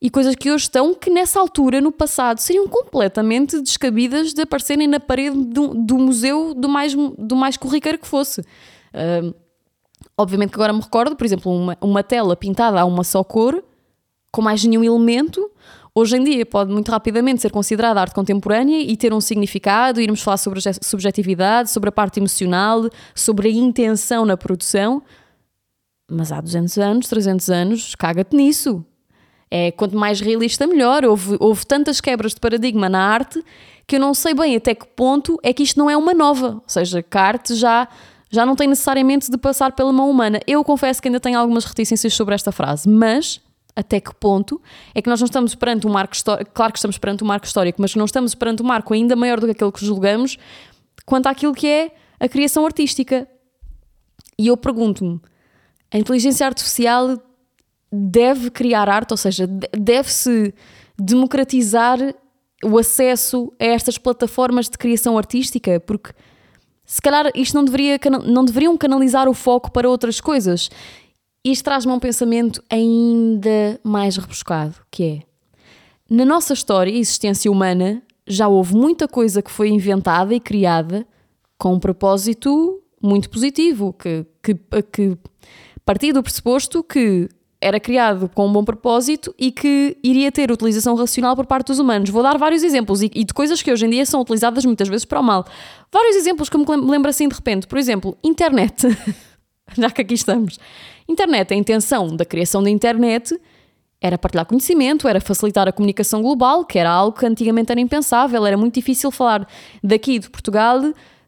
e 0.02 0.10
coisas 0.10 0.34
que 0.36 0.50
hoje 0.50 0.64
estão 0.64 0.96
que 0.96 1.10
nessa 1.10 1.40
altura, 1.40 1.82
no 1.82 1.92
passado, 1.92 2.40
seriam 2.40 2.68
completamente 2.68 3.62
descabidas 3.62 4.34
de 4.34 4.42
aparecerem 4.42 4.88
na 4.88 5.00
parede 5.00 5.38
do, 5.46 5.74
do 5.74 5.98
museu 5.98 6.54
do 6.54 6.70
mais, 6.70 6.96
do 6.96 7.36
mais 7.36 7.58
corriqueiro 7.58 7.98
que 7.98 8.08
fosse. 8.08 8.42
Uh, 8.42 9.34
obviamente 10.18 10.52
que 10.52 10.56
agora 10.56 10.72
me 10.72 10.80
recordo, 10.80 11.16
por 11.16 11.26
exemplo, 11.26 11.52
uma, 11.52 11.78
uma 11.82 12.04
tela 12.04 12.36
pintada 12.36 12.80
a 12.80 12.86
uma 12.86 13.04
só 13.04 13.24
cor, 13.24 13.62
com 14.32 14.42
mais 14.42 14.64
nenhum 14.64 14.84
elemento, 14.84 15.52
hoje 15.94 16.16
em 16.16 16.24
dia 16.24 16.46
pode 16.46 16.72
muito 16.72 16.92
rapidamente 16.92 17.42
ser 17.42 17.52
considerada 17.52 18.00
arte 18.00 18.14
contemporânea 18.14 18.80
e 18.80 18.96
ter 18.96 19.14
um 19.14 19.20
significado, 19.20 20.00
irmos 20.00 20.22
falar 20.22 20.38
sobre 20.38 20.60
a 20.60 20.74
subjetividade, 20.82 21.72
sobre 21.72 21.90
a 21.90 21.92
parte 21.92 22.20
emocional, 22.20 22.90
sobre 23.14 23.50
a 23.50 23.52
intenção 23.52 24.26
na 24.26 24.38
produção, 24.38 25.02
mas 26.10 26.32
há 26.32 26.40
200 26.40 26.78
anos, 26.78 27.08
300 27.08 27.50
anos, 27.50 27.96
caga-te 27.96 28.36
nisso. 28.36 28.86
É, 29.52 29.72
quanto 29.72 29.98
mais 29.98 30.20
realista, 30.20 30.68
melhor. 30.68 31.04
Houve, 31.04 31.38
houve 31.40 31.66
tantas 31.66 32.00
quebras 32.00 32.34
de 32.34 32.40
paradigma 32.40 32.88
na 32.88 33.02
arte 33.02 33.44
que 33.88 33.96
eu 33.96 34.00
não 34.00 34.14
sei 34.14 34.36
bem 34.36 34.56
até 34.56 34.76
que 34.76 34.86
ponto 34.86 35.40
é 35.42 35.52
que 35.52 35.64
isto 35.64 35.80
não 35.80 35.90
é 35.90 35.98
uma 35.98 36.14
nova. 36.14 36.56
Ou 36.56 36.64
seja, 36.68 37.02
que 37.02 37.18
a 37.18 37.22
arte 37.22 37.56
já, 37.56 37.88
já 38.30 38.46
não 38.46 38.56
tem 38.56 38.68
necessariamente 38.68 39.32
de 39.32 39.38
passar 39.38 39.72
pela 39.72 39.92
mão 39.92 40.10
humana. 40.10 40.40
Eu 40.46 40.64
confesso 40.64 41.02
que 41.02 41.08
ainda 41.08 41.20
tenho 41.20 41.40
algumas 41.40 41.66
reticências 41.66 42.14
sobre 42.14 42.36
esta 42.36 42.52
frase, 42.52 42.88
mas 42.88 43.42
até 43.76 44.00
que 44.00 44.14
ponto 44.14 44.62
é 44.94 45.02
que 45.02 45.10
nós 45.10 45.20
não 45.20 45.26
estamos 45.26 45.56
perante 45.56 45.88
um 45.88 45.90
marco 45.90 46.14
histórico, 46.14 46.52
claro 46.54 46.74
que 46.74 46.78
estamos 46.78 46.98
perante 46.98 47.24
um 47.24 47.28
marco 47.28 47.46
histórico, 47.46 47.82
mas 47.82 47.96
não 47.96 48.06
estamos 48.06 48.36
perante 48.36 48.62
um 48.62 48.66
marco 48.66 48.94
ainda 48.94 49.16
maior 49.16 49.40
do 49.40 49.46
que 49.46 49.54
aquele 49.54 49.72
que 49.72 49.86
julgamos 49.86 50.38
quanto 51.06 51.28
àquilo 51.28 51.54
que 51.54 51.68
é 51.68 51.92
a 52.20 52.28
criação 52.28 52.66
artística. 52.66 53.28
E 54.38 54.48
eu 54.48 54.58
pergunto-me, 54.58 55.20
a 55.92 55.98
inteligência 55.98 56.46
artificial 56.46 57.18
deve 57.92 58.50
criar 58.50 58.90
arte, 58.90 59.12
ou 59.12 59.18
seja, 59.18 59.48
deve-se 59.48 60.54
democratizar 60.98 62.00
o 62.64 62.78
acesso 62.78 63.54
a 63.60 63.66
estas 63.66 63.98
plataformas 63.98 64.70
de 64.70 64.78
criação 64.78 65.18
artística, 65.18 65.80
porque 65.80 66.12
se 66.86 67.02
calhar 67.02 67.32
isto 67.36 67.56
não, 67.56 67.64
deveria, 67.64 68.00
não 68.26 68.44
deveriam 68.44 68.78
canalizar 68.78 69.28
o 69.30 69.34
foco 69.34 69.72
para 69.72 69.90
outras 69.90 70.20
coisas. 70.20 70.70
Isto 71.44 71.64
traz-me 71.64 71.92
um 71.92 72.00
pensamento 72.00 72.62
ainda 72.70 73.80
mais 73.84 74.18
rebuscado, 74.18 74.76
que 74.92 75.04
é, 75.04 75.22
na 76.10 76.26
nossa 76.26 76.54
história 76.54 76.92
e 76.92 77.00
existência 77.00 77.52
humana, 77.52 78.02
já 78.28 78.48
houve 78.48 78.76
muita 78.76 79.08
coisa 79.08 79.42
que 79.42 79.52
foi 79.52 79.70
inventada 79.70 80.34
e 80.34 80.40
criada 80.40 81.08
com 81.58 81.74
um 81.74 81.80
propósito 81.80 82.82
muito 83.02 83.30
positivo, 83.30 83.94
que, 83.94 84.26
que, 84.44 84.56
que 84.92 85.18
do 86.14 86.22
pressuposto 86.24 86.84
que 86.84 87.30
era 87.62 87.80
criado 87.80 88.30
com 88.34 88.48
um 88.48 88.54
bom 88.54 88.64
propósito 88.64 89.34
e 89.38 89.52
que 89.52 89.98
iria 90.02 90.32
ter 90.32 90.50
utilização 90.50 90.96
racional 90.96 91.36
por 91.36 91.46
parte 91.46 91.68
dos 91.68 91.80
humanos. 91.80 92.10
Vou 92.10 92.24
dar 92.24 92.38
vários 92.38 92.64
exemplos 92.64 93.02
e, 93.02 93.12
e 93.14 93.24
de 93.24 93.34
coisas 93.34 93.62
que 93.62 93.72
hoje 93.72 93.86
em 93.86 93.90
dia 93.90 94.06
são 94.06 94.22
utilizadas 94.22 94.64
muitas 94.64 94.88
vezes 94.88 95.04
para 95.04 95.20
o 95.20 95.24
mal. 95.24 95.46
Vários 95.92 96.16
exemplos 96.16 96.50
que 96.50 96.58
me 96.58 96.66
lembro 96.90 97.10
assim 97.10 97.28
de 97.28 97.36
repente. 97.36 97.68
Por 97.68 97.78
exemplo, 97.78 98.18
internet. 98.24 98.88
Já 99.78 99.92
que 99.92 100.02
aqui 100.02 100.14
estamos. 100.14 100.58
Internet, 101.08 101.54
a 101.54 101.58
intenção 101.58 102.16
da 102.16 102.24
criação 102.24 102.64
da 102.64 102.70
internet 102.70 103.38
era 104.02 104.18
partilhar 104.18 104.46
conhecimento, 104.46 105.08
era 105.08 105.20
facilitar 105.20 105.68
a 105.68 105.74
comunicação 105.74 106.22
global, 106.22 106.64
que 106.64 106.80
era 106.80 106.90
algo 106.90 107.18
que 107.18 107.26
antigamente 107.26 107.72
era 107.72 107.82
impensável, 107.82 108.46
era 108.46 108.56
muito 108.56 108.76
difícil 108.76 109.12
falar 109.12 109.46
daqui 109.84 110.18
de 110.20 110.30
Portugal 110.30 110.82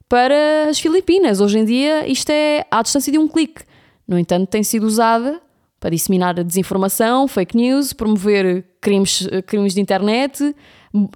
para 0.07 0.69
as 0.69 0.79
Filipinas. 0.79 1.41
Hoje 1.41 1.59
em 1.59 1.65
dia 1.65 2.07
isto 2.07 2.29
é 2.29 2.65
à 2.71 2.81
distância 2.81 3.11
de 3.11 3.17
um 3.17 3.27
clique. 3.27 3.63
No 4.07 4.17
entanto, 4.17 4.47
tem 4.47 4.63
sido 4.63 4.85
usada 4.85 5.41
para 5.81 5.89
disseminar 5.89 6.35
desinformação, 6.43 7.27
fake 7.27 7.57
news, 7.57 7.91
promover 7.91 8.63
crimes, 8.79 9.27
crimes 9.47 9.73
de 9.73 9.81
internet, 9.81 10.55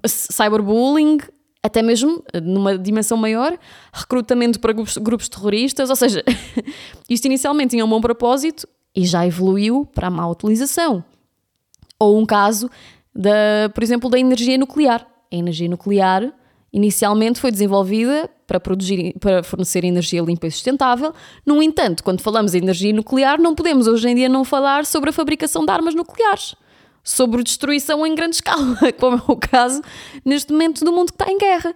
cyberbullying, 0.04 1.18
até 1.62 1.82
mesmo, 1.82 2.22
numa 2.42 2.76
dimensão 2.76 3.16
maior, 3.16 3.56
recrutamento 3.92 4.58
para 4.58 4.72
grupos, 4.72 4.96
grupos 4.98 5.28
terroristas. 5.28 5.88
Ou 5.88 5.94
seja, 5.94 6.24
isto 7.08 7.24
inicialmente 7.26 7.70
tinha 7.70 7.84
um 7.84 7.88
bom 7.88 8.00
propósito 8.00 8.66
e 8.94 9.06
já 9.06 9.24
evoluiu 9.24 9.86
para 9.94 10.08
a 10.08 10.10
má 10.10 10.28
utilização. 10.28 11.04
Ou 11.96 12.18
um 12.18 12.26
caso, 12.26 12.68
da, 13.14 13.70
por 13.72 13.84
exemplo, 13.84 14.10
da 14.10 14.18
energia 14.18 14.58
nuclear. 14.58 15.06
A 15.32 15.36
energia 15.36 15.68
nuclear 15.68 16.32
inicialmente 16.72 17.38
foi 17.40 17.52
desenvolvida 17.52 18.28
para, 18.46 18.60
produzir, 18.60 19.14
para 19.18 19.42
fornecer 19.42 19.84
energia 19.84 20.22
limpa 20.22 20.46
e 20.46 20.50
sustentável. 20.50 21.12
No 21.44 21.62
entanto, 21.62 22.04
quando 22.04 22.20
falamos 22.20 22.54
em 22.54 22.58
energia 22.58 22.92
nuclear, 22.92 23.40
não 23.40 23.54
podemos 23.54 23.86
hoje 23.86 24.08
em 24.08 24.14
dia 24.14 24.28
não 24.28 24.44
falar 24.44 24.84
sobre 24.84 25.10
a 25.10 25.12
fabricação 25.12 25.64
de 25.64 25.72
armas 25.72 25.94
nucleares, 25.94 26.54
sobre 27.02 27.42
destruição 27.42 28.06
em 28.06 28.14
grande 28.14 28.36
escala, 28.36 28.76
como 28.98 29.16
é 29.16 29.22
o 29.26 29.36
caso 29.36 29.82
neste 30.24 30.52
momento 30.52 30.84
do 30.84 30.92
mundo 30.92 31.12
que 31.12 31.22
está 31.22 31.30
em 31.30 31.38
guerra. 31.38 31.74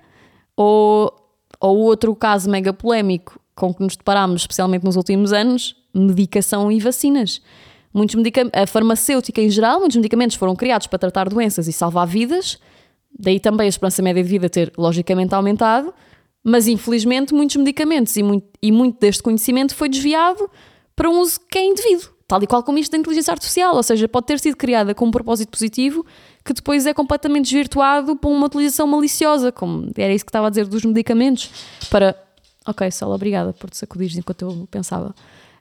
Ou, 0.56 1.12
ou 1.58 1.78
outro 1.78 2.14
caso 2.14 2.48
mega 2.48 2.72
polémico 2.72 3.40
com 3.54 3.74
que 3.74 3.82
nos 3.82 3.96
deparamos, 3.96 4.42
especialmente 4.42 4.84
nos 4.84 4.96
últimos 4.96 5.32
anos, 5.32 5.76
medicação 5.94 6.70
e 6.70 6.78
vacinas. 6.78 7.42
Muitos 7.92 8.16
a 8.52 8.66
farmacêutica 8.66 9.40
em 9.40 9.50
geral, 9.50 9.80
muitos 9.80 9.96
medicamentos 9.96 10.36
foram 10.36 10.54
criados 10.54 10.86
para 10.86 10.98
tratar 10.98 11.28
doenças 11.28 11.66
e 11.66 11.72
salvar 11.72 12.06
vidas, 12.06 12.58
Daí 13.18 13.40
também 13.40 13.66
a 13.66 13.68
esperança 13.68 14.02
média 14.02 14.22
de 14.22 14.28
vida 14.28 14.48
ter 14.48 14.72
logicamente 14.78 15.34
aumentado, 15.34 15.92
mas 16.42 16.66
infelizmente 16.66 17.34
muitos 17.34 17.56
medicamentos 17.56 18.16
e 18.16 18.22
muito, 18.22 18.46
e 18.62 18.72
muito 18.72 18.98
deste 18.98 19.22
conhecimento 19.22 19.74
foi 19.74 19.88
desviado 19.88 20.50
para 20.96 21.08
um 21.08 21.20
uso 21.20 21.40
que 21.50 21.58
é 21.58 21.64
indevido, 21.64 22.10
tal 22.26 22.42
e 22.42 22.46
qual 22.46 22.62
como 22.62 22.78
isto 22.78 22.92
da 22.92 22.98
inteligência 22.98 23.32
artificial, 23.32 23.74
ou 23.76 23.82
seja, 23.82 24.08
pode 24.08 24.26
ter 24.26 24.38
sido 24.38 24.56
criada 24.56 24.94
com 24.94 25.06
um 25.06 25.10
propósito 25.10 25.50
positivo 25.50 26.04
que 26.44 26.52
depois 26.52 26.86
é 26.86 26.94
completamente 26.94 27.44
desvirtuado 27.44 28.16
para 28.16 28.30
uma 28.30 28.46
utilização 28.46 28.86
maliciosa, 28.86 29.52
como 29.52 29.90
era 29.96 30.12
isso 30.12 30.24
que 30.24 30.30
estava 30.30 30.46
a 30.46 30.50
dizer 30.50 30.66
dos 30.66 30.84
medicamentos, 30.84 31.50
para... 31.90 32.16
Ok, 32.66 32.90
Sol, 32.90 33.12
obrigada 33.12 33.52
por 33.52 33.70
te 33.70 33.76
sacudir 33.76 34.16
enquanto 34.18 34.42
eu 34.42 34.68
pensava. 34.70 35.14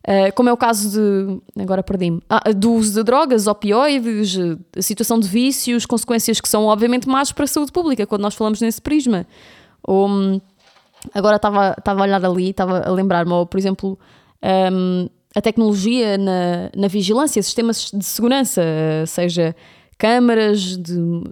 Uh, 0.07 0.33
como 0.33 0.47
é 0.47 0.53
o 0.53 0.57
caso 0.57 0.89
de. 0.89 1.61
Agora 1.61 1.83
perdi-me. 1.83 2.21
Ah, 2.29 2.51
do 2.51 2.71
uso 2.73 2.93
de 2.93 3.03
drogas, 3.03 3.47
opioides, 3.47 4.37
a 4.77 4.81
situação 4.81 5.19
de 5.19 5.27
vícios, 5.27 5.85
consequências 5.85 6.39
que 6.39 6.47
são 6.47 6.65
obviamente 6.65 7.07
más 7.07 7.31
para 7.31 7.43
a 7.43 7.47
saúde 7.47 7.71
pública, 7.71 8.07
quando 8.07 8.21
nós 8.21 8.33
falamos 8.33 8.61
nesse 8.61 8.81
prisma. 8.81 9.27
Ou, 9.83 10.07
hum, 10.07 10.41
agora 11.13 11.37
estava, 11.37 11.75
a 11.85 12.01
olhar 12.01 12.23
ali, 12.25 12.49
estava 12.49 12.79
a 12.79 12.91
lembrar-me, 12.91 13.45
por 13.45 13.57
exemplo, 13.57 13.99
um, 14.71 15.07
a 15.35 15.41
tecnologia 15.41 16.17
na, 16.17 16.69
na 16.75 16.87
vigilância, 16.87 17.41
sistemas 17.41 17.91
de 17.93 18.03
segurança, 18.03 18.61
seja 19.05 19.55
câmaras, 19.97 20.77
de, 20.77 21.23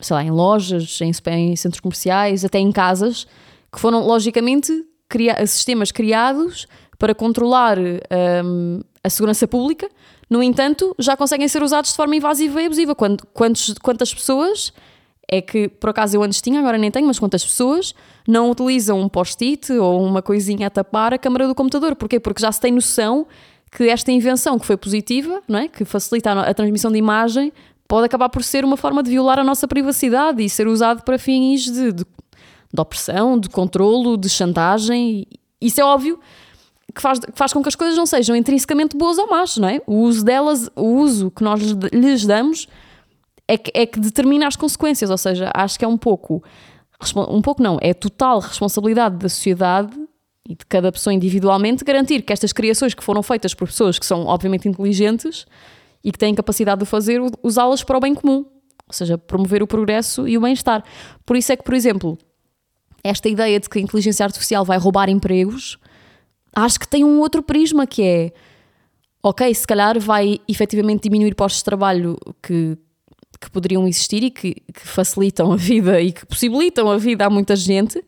sei 0.00 0.14
lá, 0.14 0.24
em 0.24 0.30
lojas, 0.30 0.98
em, 1.00 1.12
em 1.32 1.56
centros 1.56 1.80
comerciais, 1.80 2.44
até 2.44 2.58
em 2.58 2.72
casas, 2.72 3.26
que 3.72 3.78
foram 3.78 4.06
logicamente 4.06 4.72
cria 5.08 5.46
sistemas 5.46 5.90
criados 5.90 6.66
para 6.98 7.14
controlar 7.14 7.78
um, 7.78 8.80
a 9.02 9.08
segurança 9.08 9.46
pública, 9.46 9.88
no 10.28 10.42
entanto, 10.42 10.94
já 10.98 11.16
conseguem 11.16 11.48
ser 11.48 11.62
usados 11.62 11.90
de 11.90 11.96
forma 11.96 12.14
invasiva 12.14 12.60
e 12.60 12.66
abusiva. 12.66 12.94
quantos, 12.94 13.74
quantas 13.80 14.12
pessoas 14.12 14.72
é 15.30 15.42
que, 15.42 15.68
por 15.68 15.90
acaso 15.90 16.16
eu 16.16 16.22
antes 16.22 16.40
tinha, 16.40 16.58
agora 16.58 16.78
nem 16.78 16.90
tenho, 16.90 17.06
mas 17.06 17.18
quantas 17.18 17.44
pessoas 17.44 17.94
não 18.26 18.50
utilizam 18.50 18.98
um 18.98 19.08
post-it 19.08 19.70
ou 19.74 20.02
uma 20.02 20.22
coisinha 20.22 20.68
a 20.68 20.70
tapar 20.70 21.12
a 21.12 21.18
câmara 21.18 21.46
do 21.46 21.54
computador? 21.54 21.94
Porquê? 21.94 22.18
Porque 22.18 22.40
já 22.40 22.50
se 22.50 22.58
tem 22.58 22.72
noção 22.72 23.26
que 23.70 23.88
esta 23.90 24.10
invenção 24.10 24.58
que 24.58 24.64
foi 24.64 24.78
positiva, 24.78 25.42
não 25.46 25.58
é? 25.58 25.68
que 25.68 25.84
facilita 25.84 26.32
a, 26.32 26.54
transmissão 26.54 26.90
de 26.90 26.96
imagem, 26.96 27.52
pode 27.86 28.06
acabar 28.06 28.30
por 28.30 28.42
ser 28.42 28.64
uma 28.64 28.78
forma 28.78 29.02
de 29.02 29.10
violar 29.10 29.38
a 29.38 29.44
nossa 29.44 29.68
privacidade 29.68 30.42
e 30.42 30.48
ser 30.48 30.66
usado 30.66 31.02
para 31.02 31.18
fins 31.18 31.64
de, 31.64 31.92
de, 31.92 32.04
de 32.72 32.80
opressão, 32.80 33.38
de 33.38 33.50
controlo, 33.50 34.16
de 34.16 34.30
chantagem. 34.30 35.26
Isso 35.60 35.78
é 35.78 35.84
óbvio 35.84 36.18
que 36.94 37.02
faz, 37.02 37.18
que 37.18 37.32
faz 37.34 37.52
com 37.52 37.62
que 37.62 37.68
as 37.68 37.74
coisas 37.74 37.98
não 37.98 38.06
sejam 38.06 38.34
intrinsecamente 38.34 38.96
boas 38.96 39.18
ou 39.18 39.28
más, 39.28 39.58
não 39.58 39.68
é? 39.68 39.82
O 39.86 39.96
uso 39.96 40.24
delas, 40.24 40.70
o 40.74 40.86
uso 41.00 41.30
que 41.30 41.44
nós 41.44 41.60
lhes 41.92 42.24
damos 42.24 42.66
é 43.48 43.56
que, 43.56 43.72
é 43.74 43.86
que 43.86 43.98
determina 43.98 44.46
as 44.46 44.54
consequências, 44.54 45.10
ou 45.10 45.16
seja, 45.16 45.50
acho 45.54 45.78
que 45.78 45.84
é 45.84 45.88
um 45.88 45.96
pouco, 45.96 46.44
um 47.16 47.40
pouco 47.40 47.62
não, 47.62 47.78
é 47.80 47.94
total 47.94 48.40
responsabilidade 48.40 49.16
da 49.16 49.28
sociedade 49.28 49.98
e 50.46 50.54
de 50.54 50.66
cada 50.66 50.92
pessoa 50.92 51.14
individualmente 51.14 51.82
garantir 51.82 52.22
que 52.22 52.32
estas 52.32 52.52
criações 52.52 52.92
que 52.92 53.02
foram 53.02 53.22
feitas 53.22 53.54
por 53.54 53.66
pessoas 53.66 53.98
que 53.98 54.04
são 54.04 54.26
obviamente 54.26 54.68
inteligentes 54.68 55.46
e 56.04 56.12
que 56.12 56.18
têm 56.18 56.34
capacidade 56.34 56.80
de 56.80 56.86
fazer, 56.86 57.20
usá-las 57.42 57.82
para 57.82 57.96
o 57.96 58.00
bem 58.00 58.14
comum, 58.14 58.44
ou 58.86 58.92
seja, 58.92 59.16
promover 59.16 59.62
o 59.62 59.66
progresso 59.66 60.28
e 60.28 60.36
o 60.36 60.40
bem-estar. 60.40 60.84
Por 61.24 61.36
isso 61.36 61.50
é 61.52 61.56
que, 61.56 61.64
por 61.64 61.74
exemplo, 61.74 62.18
esta 63.02 63.28
ideia 63.28 63.58
de 63.58 63.68
que 63.68 63.78
a 63.78 63.82
inteligência 63.82 64.24
artificial 64.24 64.64
vai 64.64 64.78
roubar 64.78 65.08
empregos, 65.08 65.78
acho 66.54 66.78
que 66.78 66.88
tem 66.88 67.04
um 67.04 67.18
outro 67.20 67.42
prisma 67.42 67.86
que 67.86 68.02
é 68.02 68.32
ok, 69.22 69.52
se 69.54 69.66
calhar 69.66 69.98
vai 69.98 70.38
efetivamente 70.46 71.02
diminuir 71.02 71.34
postos 71.34 71.60
de 71.60 71.64
trabalho 71.64 72.16
que, 72.42 72.78
que 73.40 73.50
poderiam 73.50 73.86
existir 73.86 74.22
e 74.22 74.30
que, 74.30 74.54
que, 74.54 74.86
facilitam 74.86 75.52
a 75.52 75.56
vida 75.56 76.00
e 76.00 76.12
que 76.12 76.26
possibilitam 76.26 76.90
a 76.90 76.96
vida 76.96 77.26
a 77.26 77.30
muita 77.30 77.54
gente, 77.54 78.04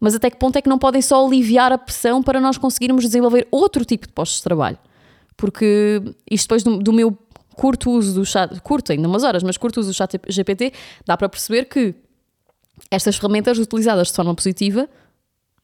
mas 0.00 0.14
até 0.14 0.30
que 0.30 0.36
ponto 0.36 0.56
é 0.56 0.62
que 0.62 0.68
não 0.68 0.78
podem 0.78 1.02
só 1.02 1.24
aliviar 1.24 1.72
a 1.72 1.78
pressão 1.78 2.22
para 2.22 2.40
nós 2.40 2.58
conseguirmos 2.58 3.04
desenvolver 3.04 3.46
outro 3.50 3.84
tipo 3.84 4.06
de 4.06 4.12
postos 4.12 4.38
de 4.38 4.44
trabalho? 4.44 4.78
Porque 5.36 6.02
isto 6.30 6.44
depois 6.44 6.62
do, 6.62 6.78
do 6.78 6.92
meu 6.92 7.16
curto 7.54 7.90
uso 7.90 8.14
do 8.14 8.24
chat, 8.24 8.60
curto 8.60 8.92
ainda 8.92 9.08
umas 9.08 9.24
horas, 9.24 9.42
mas 9.42 9.56
curto 9.56 9.80
uso 9.80 9.90
do 9.90 9.94
chat 9.94 10.20
GPT, 10.28 10.72
dá 11.06 11.16
para 11.16 11.28
perceber 11.28 11.64
que 11.64 11.94
estas 12.90 13.16
ferramentas 13.16 13.58
utilizadas 13.58 14.08
de 14.08 14.14
forma 14.14 14.34
positiva, 14.34 14.88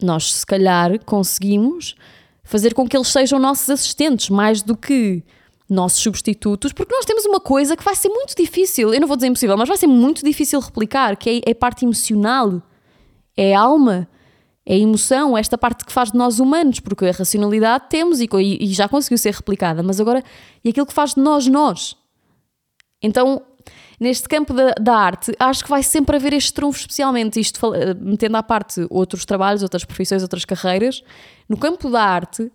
nós 0.01 0.33
se 0.33 0.45
calhar 0.45 1.03
conseguimos 1.05 1.95
fazer 2.43 2.73
com 2.73 2.87
que 2.87 2.97
eles 2.97 3.07
sejam 3.07 3.39
nossos 3.39 3.69
assistentes 3.69 4.29
mais 4.29 4.61
do 4.61 4.75
que 4.75 5.23
nossos 5.69 6.01
substitutos, 6.01 6.73
porque 6.73 6.93
nós 6.93 7.05
temos 7.05 7.25
uma 7.25 7.39
coisa 7.39 7.75
que 7.75 7.83
vai 7.83 7.95
ser 7.95 8.09
muito 8.09 8.35
difícil, 8.35 8.93
eu 8.93 8.99
não 8.99 9.07
vou 9.07 9.15
dizer 9.15 9.27
impossível, 9.27 9.57
mas 9.57 9.67
vai 9.67 9.77
ser 9.77 9.87
muito 9.87 10.23
difícil 10.23 10.59
replicar, 10.59 11.15
que 11.15 11.41
é 11.45 11.51
a 11.51 11.55
parte 11.55 11.85
emocional, 11.85 12.61
é 13.35 13.55
a 13.55 13.61
alma, 13.61 14.07
é 14.65 14.75
a 14.75 14.77
emoção, 14.77 15.37
esta 15.37 15.57
parte 15.57 15.85
que 15.85 15.91
faz 15.91 16.11
de 16.11 16.17
nós 16.17 16.39
humanos, 16.39 16.79
porque 16.79 17.05
a 17.05 17.11
racionalidade 17.11 17.85
temos 17.89 18.19
e, 18.21 18.27
e 18.33 18.67
já 18.67 18.87
conseguiu 18.87 19.17
ser 19.17 19.33
replicada, 19.33 19.81
mas 19.83 19.99
agora, 19.99 20.23
e 20.63 20.69
aquilo 20.69 20.85
que 20.85 20.93
faz 20.93 21.13
de 21.15 21.21
nós 21.21 21.47
nós. 21.47 21.97
Então, 23.01 23.41
neste 23.99 24.29
campo 24.29 24.53
da, 24.53 24.73
da, 24.79 24.95
arte, 24.95 25.33
acho 25.39 25.63
que 25.63 25.69
vai 25.69 25.83
sempre 25.83 26.15
haver 26.15 26.33
este 26.33 26.53
trunfo, 26.53 26.79
especialmente 26.79 27.39
isto, 27.39 27.59
metendo 27.99 28.37
à 28.37 28.43
parte 28.43 28.85
outros 28.89 29.25
trabalhos, 29.25 29.63
outras 29.63 29.83
profissões, 29.83 30.21
outras 30.21 30.45
carreiras. 30.45 31.03
No 31.49 31.57
campo 31.57 31.89
da 31.89 32.01
arte, 32.01 32.49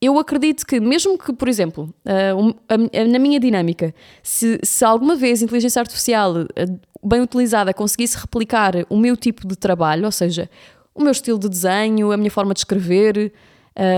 eu 0.00 0.18
acredito 0.18 0.64
que, 0.64 0.78
mesmo 0.78 1.18
que, 1.18 1.32
por 1.32 1.48
exemplo, 1.48 1.92
uh, 2.04 3.08
na 3.10 3.18
minha 3.18 3.40
dinâmica, 3.40 3.94
se, 4.22 4.60
se 4.62 4.84
alguma 4.84 5.16
vez 5.16 5.42
a 5.42 5.44
inteligência 5.44 5.80
artificial 5.80 6.42
uh, 6.42 6.80
bem 7.04 7.20
utilizada 7.20 7.74
conseguisse 7.74 8.16
replicar 8.16 8.74
o 8.88 8.96
meu 8.96 9.16
tipo 9.16 9.46
de 9.46 9.56
trabalho, 9.56 10.04
ou 10.04 10.12
seja, 10.12 10.48
o 10.94 11.02
meu 11.02 11.12
estilo 11.12 11.38
de 11.38 11.48
desenho, 11.48 12.12
a 12.12 12.16
minha 12.16 12.30
forma 12.30 12.54
de 12.54 12.60
escrever, 12.60 13.32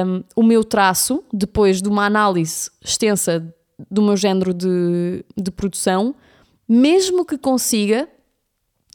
um, 0.06 0.22
o 0.36 0.42
meu 0.42 0.62
traço, 0.62 1.24
depois 1.32 1.80
de 1.80 1.88
uma 1.88 2.04
análise 2.04 2.70
extensa 2.82 3.54
do 3.90 4.02
meu 4.02 4.16
género 4.16 4.52
de, 4.52 5.24
de 5.36 5.50
produção, 5.50 6.14
mesmo 6.68 7.24
que 7.24 7.38
consiga, 7.38 8.08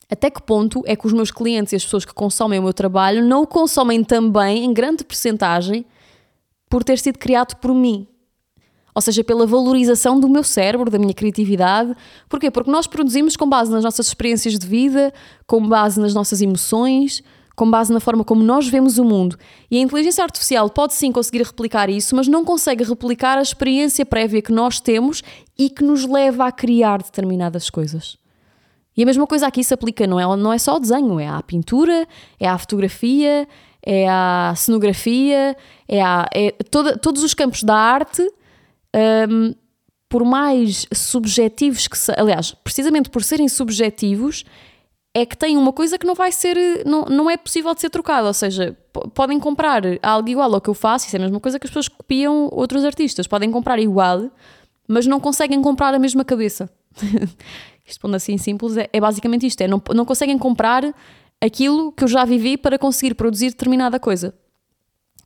até 0.09 0.29
que 0.29 0.41
ponto 0.41 0.83
é 0.85 0.95
que 0.95 1.07
os 1.07 1.13
meus 1.13 1.31
clientes 1.31 1.73
e 1.73 1.75
as 1.75 1.83
pessoas 1.83 2.05
que 2.05 2.13
consomem 2.13 2.59
o 2.59 2.63
meu 2.63 2.73
trabalho 2.73 3.25
não 3.25 3.41
o 3.41 3.47
consomem 3.47 4.03
também, 4.03 4.63
em 4.63 4.73
grande 4.73 5.03
percentagem, 5.03 5.85
por 6.69 6.83
ter 6.83 6.99
sido 6.99 7.17
criado 7.17 7.55
por 7.55 7.73
mim? 7.73 8.07
Ou 8.93 9.01
seja, 9.01 9.23
pela 9.23 9.45
valorização 9.45 10.17
do 10.19 10.29
meu 10.29 10.43
cérebro, 10.43 10.89
da 10.89 10.97
minha 10.97 11.13
criatividade. 11.13 11.93
Porquê? 12.29 12.49
Porque 12.49 12.71
nós 12.71 12.87
produzimos 12.87 13.35
com 13.35 13.47
base 13.47 13.69
nas 13.69 13.83
nossas 13.83 14.07
experiências 14.07 14.57
de 14.57 14.65
vida, 14.65 15.13
com 15.45 15.67
base 15.67 15.99
nas 15.99 16.13
nossas 16.13 16.41
emoções, 16.41 17.21
com 17.55 17.69
base 17.69 17.91
na 17.91 17.99
forma 17.99 18.23
como 18.23 18.41
nós 18.41 18.67
vemos 18.67 18.97
o 18.97 19.03
mundo. 19.03 19.37
E 19.69 19.77
a 19.77 19.81
inteligência 19.81 20.23
artificial 20.23 20.69
pode 20.69 20.93
sim 20.93 21.11
conseguir 21.11 21.43
replicar 21.43 21.89
isso, 21.89 22.15
mas 22.15 22.27
não 22.27 22.45
consegue 22.45 22.85
replicar 22.85 23.37
a 23.37 23.41
experiência 23.41 24.05
prévia 24.05 24.41
que 24.41 24.51
nós 24.51 24.79
temos 24.79 25.21
e 25.57 25.69
que 25.69 25.83
nos 25.83 26.05
leva 26.05 26.45
a 26.45 26.51
criar 26.51 27.01
determinadas 27.01 27.69
coisas. 27.69 28.17
E 28.97 29.03
a 29.03 29.05
mesma 29.05 29.27
coisa 29.27 29.47
aqui 29.47 29.61
se 29.61 29.73
aplica, 29.73 30.07
não 30.07 30.19
é, 30.19 30.37
não 30.37 30.53
é 30.53 30.57
só 30.57 30.71
ao 30.71 30.79
desenho, 30.79 31.19
é 31.19 31.27
à 31.27 31.41
pintura, 31.41 32.07
é 32.39 32.47
à 32.47 32.57
fotografia, 32.57 33.45
é 33.85 34.07
à 34.09 34.53
cenografia, 34.55 35.55
é 35.87 36.01
a 36.01 36.25
é 36.33 36.51
toda, 36.71 36.97
todos 36.97 37.23
os 37.23 37.33
campos 37.33 37.63
da 37.63 37.75
arte, 37.75 38.21
um, 39.29 39.53
por 40.09 40.23
mais 40.23 40.87
subjetivos 40.93 41.87
que 41.87 41.97
sejam, 41.97 42.23
aliás, 42.23 42.51
precisamente 42.63 43.09
por 43.09 43.23
serem 43.23 43.47
subjetivos, 43.47 44.43
é 45.13 45.25
que 45.25 45.37
tem 45.37 45.55
uma 45.55 45.71
coisa 45.71 45.97
que 45.97 46.05
não 46.05 46.13
vai 46.13 46.31
ser, 46.31 46.57
não, 46.85 47.05
não 47.05 47.29
é 47.29 47.37
possível 47.37 47.73
de 47.73 47.81
ser 47.81 47.89
trocada, 47.89 48.27
ou 48.27 48.33
seja, 48.33 48.77
podem 49.13 49.39
comprar 49.39 49.81
algo 50.03 50.27
igual 50.27 50.53
ao 50.53 50.59
que 50.59 50.69
eu 50.69 50.73
faço, 50.73 51.07
isso 51.07 51.15
é 51.15 51.19
a 51.19 51.21
mesma 51.21 51.39
coisa 51.39 51.57
que 51.57 51.65
as 51.65 51.69
pessoas 51.69 51.87
copiam 51.87 52.49
outros 52.51 52.83
artistas, 52.83 53.27
podem 53.27 53.49
comprar 53.49 53.79
igual, 53.79 54.29
mas 54.87 55.05
não 55.05 55.19
conseguem 55.19 55.61
comprar 55.61 55.93
a 55.93 55.99
mesma 55.99 56.25
cabeça. 56.25 56.69
isto 57.85 58.01
pondo 58.01 58.15
assim 58.15 58.37
simples, 58.37 58.75
é, 58.75 58.89
é, 58.91 58.99
basicamente 58.99 59.45
isto, 59.45 59.61
é 59.61 59.67
não, 59.67 59.81
não 59.93 60.05
conseguem 60.05 60.37
comprar 60.37 60.83
aquilo 61.45 61.91
que 61.91 62.03
eu 62.03 62.07
já 62.07 62.25
vivi 62.25 62.57
para 62.57 62.77
conseguir 62.77 63.13
produzir 63.13 63.49
determinada 63.49 63.99
coisa. 63.99 64.33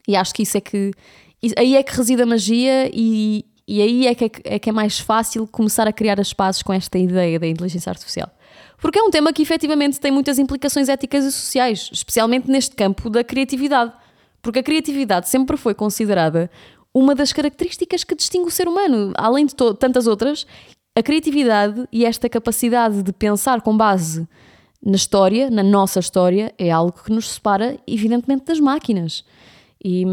E 0.08 0.16
acho 0.16 0.34
que 0.34 0.44
isso 0.44 0.58
é 0.58 0.62
que, 0.62 0.92
aí 1.58 1.76
é 1.76 1.84
que 1.84 1.96
reside 1.96 2.22
a 2.22 2.26
magia 2.26 2.90
e, 2.94 3.46
e 3.68 3.82
aí 3.82 4.08
é 4.08 4.16
que 4.16 4.26
é, 4.26 4.32
é 4.56 4.60
que 4.60 4.70
é 4.70 4.74
mais 4.74 5.00
fácil 5.00 5.48
começar 5.48 5.88
a 5.88 5.94
criar 5.94 6.20
as 6.20 6.34
pazes 6.34 6.64
com 6.64 6.74
esta 6.74 6.98
ideia 6.98 7.40
da 7.40 7.48
inteligência 7.48 7.90
artificial. 7.90 8.30
Porque 8.82 8.98
é 8.98 9.04
um 9.04 9.12
tema 9.12 9.32
que 9.34 9.42
efetivamente 9.42 10.00
tem 10.00 10.12
muitas 10.12 10.40
implicações 10.40 10.90
éticas 10.90 11.26
e 11.26 11.32
sociais, 11.32 11.90
especialmente 11.92 12.50
neste 12.50 12.76
campo 12.76 13.10
da 13.10 13.24
criatividade. 13.24 13.92
Porque 14.42 14.60
a 14.60 14.64
criatividade 14.64 15.30
sempre 15.30 15.58
foi 15.58 15.74
considerada 15.74 16.50
uma 16.94 17.14
das 17.14 17.32
características 17.32 18.04
que 18.04 18.16
distingue 18.16 18.48
o 18.48 18.52
ser 18.52 18.68
humano, 18.68 19.14
além 19.16 19.46
de 19.46 19.54
tantas 19.54 20.08
outras. 20.08 20.48
A 20.96 21.04
criatividade 21.04 21.88
e 21.92 22.06
esta 22.06 22.28
capacidade 22.28 23.04
de 23.04 23.14
pensar 23.14 23.62
com 23.62 23.76
base 23.78 24.28
na 24.84 24.96
história, 24.96 25.50
na 25.50 25.63
nossa 25.63 26.00
história, 26.00 26.54
é 26.58 26.72
algo 26.72 26.94
que 27.04 27.12
nos 27.12 27.30
separa, 27.30 27.78
evidentemente, 27.86 28.46
das 28.46 28.60
máquinas. 28.60 29.24
E, 29.84 30.06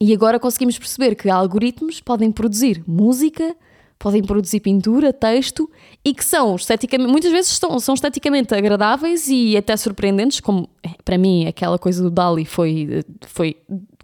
e 0.00 0.12
agora 0.14 0.38
conseguimos 0.38 0.78
perceber 0.78 1.14
que 1.14 1.28
algoritmos 1.28 2.00
podem 2.00 2.32
produzir 2.32 2.82
música, 2.86 3.54
podem 3.98 4.22
produzir 4.22 4.60
pintura, 4.60 5.12
texto 5.12 5.70
e 6.02 6.14
que 6.14 6.24
são 6.24 6.56
esteticamente, 6.56 7.12
muitas 7.12 7.30
vezes 7.30 7.50
são, 7.58 7.78
são 7.78 7.94
esteticamente 7.94 8.54
agradáveis 8.54 9.28
e 9.28 9.56
até 9.58 9.76
surpreendentes, 9.76 10.40
como 10.40 10.68
para 11.04 11.18
mim 11.18 11.46
aquela 11.46 11.78
coisa 11.78 12.02
do 12.02 12.10
Dali 12.10 12.46
foi, 12.46 13.04
foi 13.26 13.58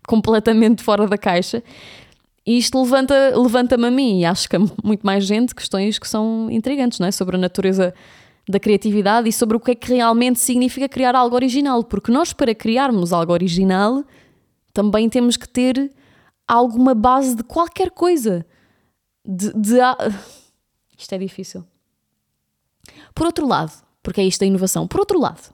completamente 0.06 0.82
fora 0.82 1.06
da 1.06 1.16
caixa. 1.16 1.62
E 2.44 2.58
isto 2.58 2.80
levanta, 2.80 3.14
levanta-me 3.34 3.86
a 3.86 3.90
mim 3.90 4.20
e 4.20 4.24
acho 4.26 4.48
que 4.48 4.56
a 4.56 4.58
muito 4.84 5.04
mais 5.04 5.24
gente 5.24 5.54
questões 5.54 5.98
que 5.98 6.06
são 6.06 6.48
intrigantes, 6.50 7.00
não 7.00 7.08
é? 7.08 7.10
Sobre 7.10 7.36
a 7.36 7.38
natureza 7.38 7.94
da 8.48 8.60
criatividade 8.60 9.28
e 9.28 9.32
sobre 9.32 9.56
o 9.56 9.60
que 9.60 9.72
é 9.72 9.74
que 9.74 9.92
realmente 9.92 10.38
significa 10.38 10.88
criar 10.88 11.16
algo 11.16 11.34
original, 11.34 11.82
porque 11.82 12.12
nós 12.12 12.32
para 12.32 12.54
criarmos 12.54 13.12
algo 13.12 13.32
original 13.32 14.04
também 14.72 15.08
temos 15.08 15.36
que 15.36 15.48
ter 15.48 15.92
alguma 16.46 16.94
base 16.94 17.34
de 17.34 17.42
qualquer 17.42 17.90
coisa 17.90 18.46
de, 19.24 19.52
de 19.52 19.78
isto 20.96 21.12
é 21.12 21.18
difícil. 21.18 21.64
Por 23.14 23.26
outro 23.26 23.46
lado, 23.46 23.72
porque 24.02 24.20
é 24.20 24.24
isto 24.24 24.40
da 24.40 24.46
inovação, 24.46 24.86
por 24.86 25.00
outro 25.00 25.18
lado, 25.18 25.52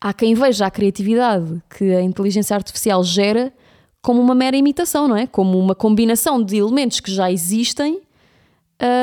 há 0.00 0.12
quem 0.12 0.34
veja 0.34 0.66
a 0.66 0.70
criatividade 0.70 1.60
que 1.68 1.92
a 1.92 2.02
inteligência 2.02 2.54
artificial 2.54 3.02
gera 3.02 3.52
como 4.00 4.20
uma 4.20 4.34
mera 4.34 4.56
imitação, 4.56 5.08
não 5.08 5.16
é? 5.16 5.26
Como 5.26 5.58
uma 5.58 5.74
combinação 5.74 6.42
de 6.42 6.56
elementos 6.56 7.00
que 7.00 7.12
já 7.12 7.30
existem 7.30 8.00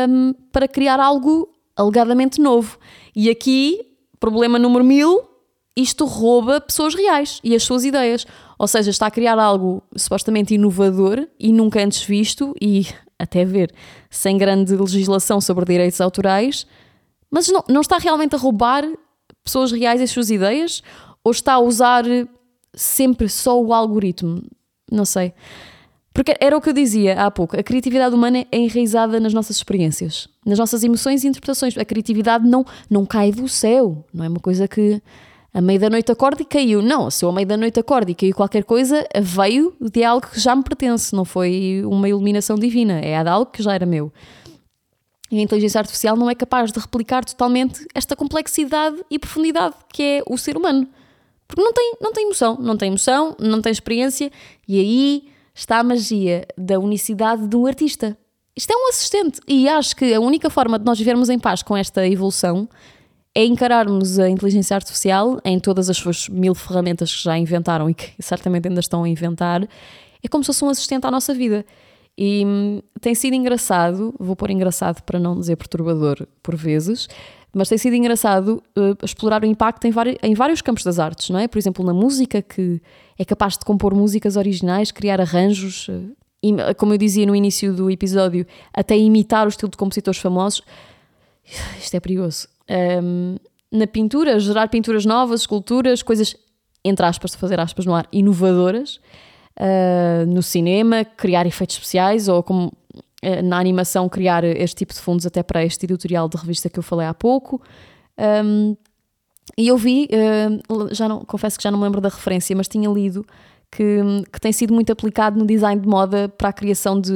um, 0.07 0.33
para 0.51 0.67
criar 0.67 0.99
algo 0.99 1.49
alegadamente 1.79 2.41
novo. 2.41 2.77
E 3.15 3.29
aqui, 3.29 3.79
problema 4.19 4.59
número 4.59 4.83
mil, 4.83 5.23
isto 5.75 6.05
rouba 6.05 6.59
pessoas 6.59 6.93
reais 6.93 7.39
e 7.43 7.55
as 7.55 7.63
suas 7.63 7.85
ideias. 7.85 8.27
Ou 8.57 8.67
seja, 8.67 8.89
está 8.89 9.07
a 9.07 9.11
criar 9.11 9.39
algo 9.39 9.81
supostamente 9.95 10.53
inovador 10.53 11.25
e 11.39 11.53
nunca 11.53 11.81
antes 11.81 12.03
visto 12.03 12.53
e 12.61 12.85
até 13.17 13.45
ver, 13.45 13.73
sem 14.09 14.37
grande 14.37 14.75
legislação 14.75 15.39
sobre 15.39 15.65
direitos 15.65 15.99
autorais, 15.99 16.67
mas 17.31 17.47
não, 17.47 17.63
não 17.67 17.81
está 17.81 17.97
realmente 17.97 18.35
a 18.35 18.37
roubar 18.37 18.83
pessoas 19.43 19.71
reais 19.71 20.01
as 20.01 20.11
suas 20.11 20.29
ideias 20.29 20.81
ou 21.23 21.31
está 21.31 21.53
a 21.53 21.59
usar 21.59 22.03
sempre 22.73 23.27
só 23.29 23.61
o 23.61 23.73
algoritmo? 23.73 24.41
Não 24.91 25.05
sei. 25.05 25.33
Porque 26.19 26.35
era 26.41 26.57
o 26.57 26.59
que 26.59 26.67
eu 26.67 26.73
dizia 26.73 27.13
há 27.13 27.31
pouco, 27.31 27.57
a 27.57 27.63
criatividade 27.63 28.13
humana 28.13 28.45
é 28.51 28.57
enraizada 28.57 29.21
nas 29.21 29.33
nossas 29.33 29.55
experiências, 29.55 30.27
nas 30.45 30.59
nossas 30.59 30.83
emoções 30.83 31.23
e 31.23 31.29
interpretações. 31.29 31.77
A 31.77 31.85
criatividade 31.85 32.45
não, 32.45 32.65
não 32.89 33.05
cai 33.05 33.31
do 33.31 33.47
céu, 33.47 34.03
não 34.13 34.25
é 34.25 34.27
uma 34.27 34.41
coisa 34.41 34.67
que 34.67 35.01
a 35.53 35.61
meio 35.61 35.79
da 35.79 35.89
noite 35.89 36.11
acorda 36.11 36.41
e 36.41 36.45
caiu. 36.45 36.81
Não, 36.81 37.09
se 37.09 37.23
eu 37.23 37.29
a 37.29 37.31
meio 37.31 37.47
da 37.47 37.55
noite 37.55 37.79
acorda 37.79 38.11
e 38.11 38.13
caiu 38.13 38.35
qualquer 38.35 38.65
coisa, 38.65 39.07
veio 39.21 39.73
de 39.79 40.03
algo 40.03 40.27
que 40.27 40.37
já 40.37 40.53
me 40.53 40.61
pertence, 40.61 41.15
não 41.15 41.23
foi 41.23 41.83
uma 41.85 42.09
iluminação 42.09 42.57
divina, 42.57 42.99
é 42.99 43.23
de 43.23 43.29
algo 43.29 43.49
que 43.49 43.63
já 43.63 43.73
era 43.73 43.85
meu. 43.85 44.11
E 45.31 45.39
a 45.39 45.41
inteligência 45.41 45.79
artificial 45.79 46.17
não 46.17 46.29
é 46.29 46.35
capaz 46.35 46.69
de 46.69 46.81
replicar 46.81 47.23
totalmente 47.23 47.87
esta 47.95 48.13
complexidade 48.13 48.97
e 49.09 49.17
profundidade 49.17 49.73
que 49.93 50.03
é 50.03 50.23
o 50.27 50.37
ser 50.37 50.57
humano. 50.57 50.85
Porque 51.47 51.61
não 51.61 51.71
tem, 51.71 51.93
não 52.01 52.11
tem 52.11 52.25
emoção, 52.25 52.57
não 52.59 52.75
tem 52.75 52.89
emoção, 52.89 53.37
não 53.39 53.61
tem 53.61 53.71
experiência, 53.71 54.29
e 54.67 54.79
aí 54.81 55.38
está 55.59 55.79
a 55.79 55.83
magia 55.83 56.47
da 56.57 56.79
unicidade 56.79 57.47
de 57.47 57.55
um 57.55 57.65
artista. 57.65 58.17
isto 58.55 58.71
é 58.71 58.75
um 58.75 58.89
assistente. 58.89 59.41
E 59.47 59.67
acho 59.67 59.95
que 59.95 60.13
a 60.13 60.19
única 60.19 60.49
forma 60.49 60.79
de 60.79 60.85
nós 60.85 60.97
vivermos 60.97 61.29
em 61.29 61.37
paz 61.37 61.61
com 61.61 61.75
esta 61.75 62.07
evolução 62.07 62.67
é 63.35 63.43
encararmos 63.43 64.17
a 64.19 64.29
inteligência 64.29 64.75
artificial 64.75 65.39
em 65.43 65.59
todas 65.59 65.89
as 65.89 65.97
suas 65.97 66.29
mil 66.29 66.55
ferramentas 66.55 67.13
que 67.13 67.23
já 67.23 67.37
inventaram 67.37 67.89
e 67.89 67.93
que 67.93 68.13
certamente 68.23 68.69
ainda 68.69 68.79
estão 68.79 69.03
a 69.03 69.09
inventar, 69.09 69.67
é 70.23 70.27
como 70.29 70.43
se 70.43 70.47
fosse 70.47 70.63
um 70.63 70.69
assistente 70.69 71.05
à 71.05 71.11
nossa 71.11 71.33
vida. 71.33 71.65
E 72.17 72.43
hum, 72.45 72.81
tem 72.99 73.13
sido 73.13 73.33
engraçado, 73.33 74.13
vou 74.17 74.35
pôr 74.35 74.51
engraçado 74.51 75.01
para 75.03 75.19
não 75.19 75.37
dizer 75.37 75.55
perturbador 75.57 76.25
por 76.41 76.55
vezes, 76.55 77.07
mas 77.53 77.67
tem 77.67 77.77
sido 77.77 77.95
engraçado 77.95 78.63
uh, 78.77 78.97
explorar 79.03 79.43
o 79.43 79.45
impacto 79.45 79.85
em, 79.85 79.93
em 80.23 80.33
vários 80.33 80.61
campos 80.61 80.83
das 80.83 80.99
artes, 80.99 81.29
não 81.29 81.39
é? 81.39 81.47
Por 81.47 81.57
exemplo, 81.57 81.83
na 81.85 81.93
música, 81.93 82.41
que 82.41 82.81
é 83.19 83.25
capaz 83.25 83.57
de 83.57 83.65
compor 83.65 83.93
músicas 83.93 84.37
originais, 84.37 84.91
criar 84.91 85.19
arranjos, 85.19 85.89
uh, 85.89 86.15
como 86.77 86.93
eu 86.93 86.97
dizia 86.97 87.25
no 87.25 87.35
início 87.35 87.73
do 87.73 87.91
episódio, 87.91 88.47
até 88.73 88.97
imitar 88.97 89.45
o 89.45 89.49
estilo 89.49 89.69
de 89.69 89.75
compositores 89.75 90.19
famosos. 90.21 90.61
Isto 91.77 91.95
é 91.95 91.99
perigoso. 91.99 92.47
Um, 93.03 93.35
na 93.69 93.85
pintura, 93.85 94.39
gerar 94.39 94.69
pinturas 94.69 95.05
novas, 95.05 95.41
esculturas, 95.41 96.01
coisas, 96.01 96.35
entre 96.83 97.05
aspas, 97.05 97.31
de 97.31 97.37
fazer 97.37 97.59
aspas 97.59 97.85
no 97.85 97.93
ar, 97.93 98.07
inovadoras. 98.11 99.01
Uh, 99.59 100.25
no 100.25 100.41
cinema, 100.41 101.03
criar 101.03 101.45
efeitos 101.45 101.75
especiais 101.75 102.29
ou 102.29 102.41
como 102.41 102.67
uh, 102.67 103.43
na 103.43 103.59
animação 103.59 104.07
criar 104.07 104.45
este 104.45 104.77
tipo 104.77 104.93
de 104.93 104.99
fundos 105.01 105.25
até 105.25 105.43
para 105.43 105.65
este 105.65 105.85
editorial 105.85 106.29
de 106.29 106.37
revista 106.37 106.69
que 106.69 106.79
eu 106.79 106.83
falei 106.83 107.05
há 107.05 107.13
pouco. 107.13 107.61
Um, 108.17 108.77
e 109.57 109.67
eu 109.67 109.77
vi, 109.77 110.07
uh, 110.11 110.93
já 110.93 111.07
não, 111.07 111.19
confesso 111.21 111.57
que 111.57 111.63
já 111.63 111.71
não 111.71 111.79
me 111.79 111.85
lembro 111.85 112.01
da 112.01 112.09
referência, 112.09 112.55
mas 112.55 112.67
tinha 112.67 112.89
lido 112.89 113.25
que, 113.71 113.99
que, 114.31 114.41
tem 114.41 114.51
sido 114.51 114.73
muito 114.73 114.91
aplicado 114.91 115.37
no 115.37 115.45
design 115.45 115.81
de 115.81 115.87
moda 115.87 116.29
para 116.29 116.49
a 116.49 116.53
criação 116.53 116.99
de, 116.99 117.13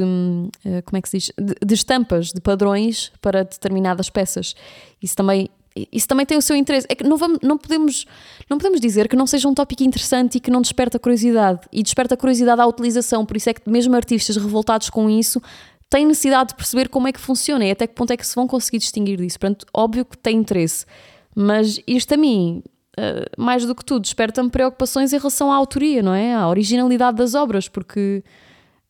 eh, 0.64 0.82
como 0.82 0.96
é 0.96 1.02
que 1.02 1.08
se 1.08 1.18
diz, 1.18 1.32
de, 1.36 1.54
de, 1.66 1.74
estampas, 1.74 2.28
de 2.28 2.40
padrões 2.40 3.10
para 3.20 3.42
determinadas 3.42 4.08
peças. 4.08 4.54
Isso 5.02 5.16
também, 5.16 5.48
isso 5.90 6.06
também 6.06 6.24
tem 6.24 6.38
o 6.38 6.42
seu 6.42 6.54
interesse. 6.54 6.86
É 6.88 6.94
que 6.94 7.02
não, 7.02 7.16
vamos, 7.16 7.40
não, 7.42 7.58
podemos, 7.58 8.06
não 8.48 8.56
podemos 8.56 8.80
dizer 8.80 9.08
que 9.08 9.16
não 9.16 9.26
seja 9.26 9.48
um 9.48 9.54
tópico 9.54 9.82
interessante 9.82 10.36
e 10.36 10.40
que 10.40 10.50
não 10.50 10.62
desperta 10.62 10.98
curiosidade. 10.98 11.60
E 11.72 11.82
desperta 11.82 12.16
curiosidade 12.16 12.60
à 12.60 12.66
utilização, 12.66 13.26
por 13.26 13.36
isso 13.36 13.50
é 13.50 13.54
que 13.54 13.68
mesmo 13.68 13.94
artistas 13.96 14.36
revoltados 14.36 14.88
com 14.90 15.10
isso 15.10 15.42
têm 15.90 16.06
necessidade 16.06 16.50
de 16.50 16.54
perceber 16.54 16.88
como 16.88 17.08
é 17.08 17.12
que 17.12 17.20
funciona 17.20 17.64
e 17.64 17.70
até 17.70 17.86
que 17.86 17.94
ponto 17.94 18.12
é 18.12 18.16
que 18.16 18.26
se 18.26 18.34
vão 18.34 18.46
conseguir 18.46 18.78
distinguir 18.78 19.18
disso. 19.18 19.38
Portanto, 19.38 19.66
óbvio 19.72 20.04
que 20.04 20.16
tem 20.16 20.36
interesse. 20.36 20.86
Mas 21.34 21.80
isto 21.86 22.14
a 22.14 22.16
mim 22.16 22.62
eh, 22.96 23.26
mais 23.36 23.66
do 23.66 23.74
que 23.74 23.84
tudo, 23.84 24.02
desperta-me 24.02 24.50
preocupações 24.50 25.12
em 25.12 25.18
relação 25.18 25.50
à 25.50 25.56
autoria, 25.56 26.02
não 26.02 26.14
é? 26.14 26.34
À 26.34 26.48
originalidade 26.48 27.16
das 27.16 27.34
obras, 27.34 27.68
porque 27.68 28.22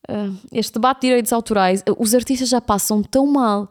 uh, 0.08 0.36
este 0.52 0.74
debate 0.74 1.00
de 1.00 1.06
direitos 1.08 1.32
autorais, 1.32 1.80
uh, 1.80 1.96
os 1.98 2.14
artistas 2.14 2.48
já 2.48 2.60
passam 2.60 3.02
tão 3.02 3.26
mal 3.26 3.70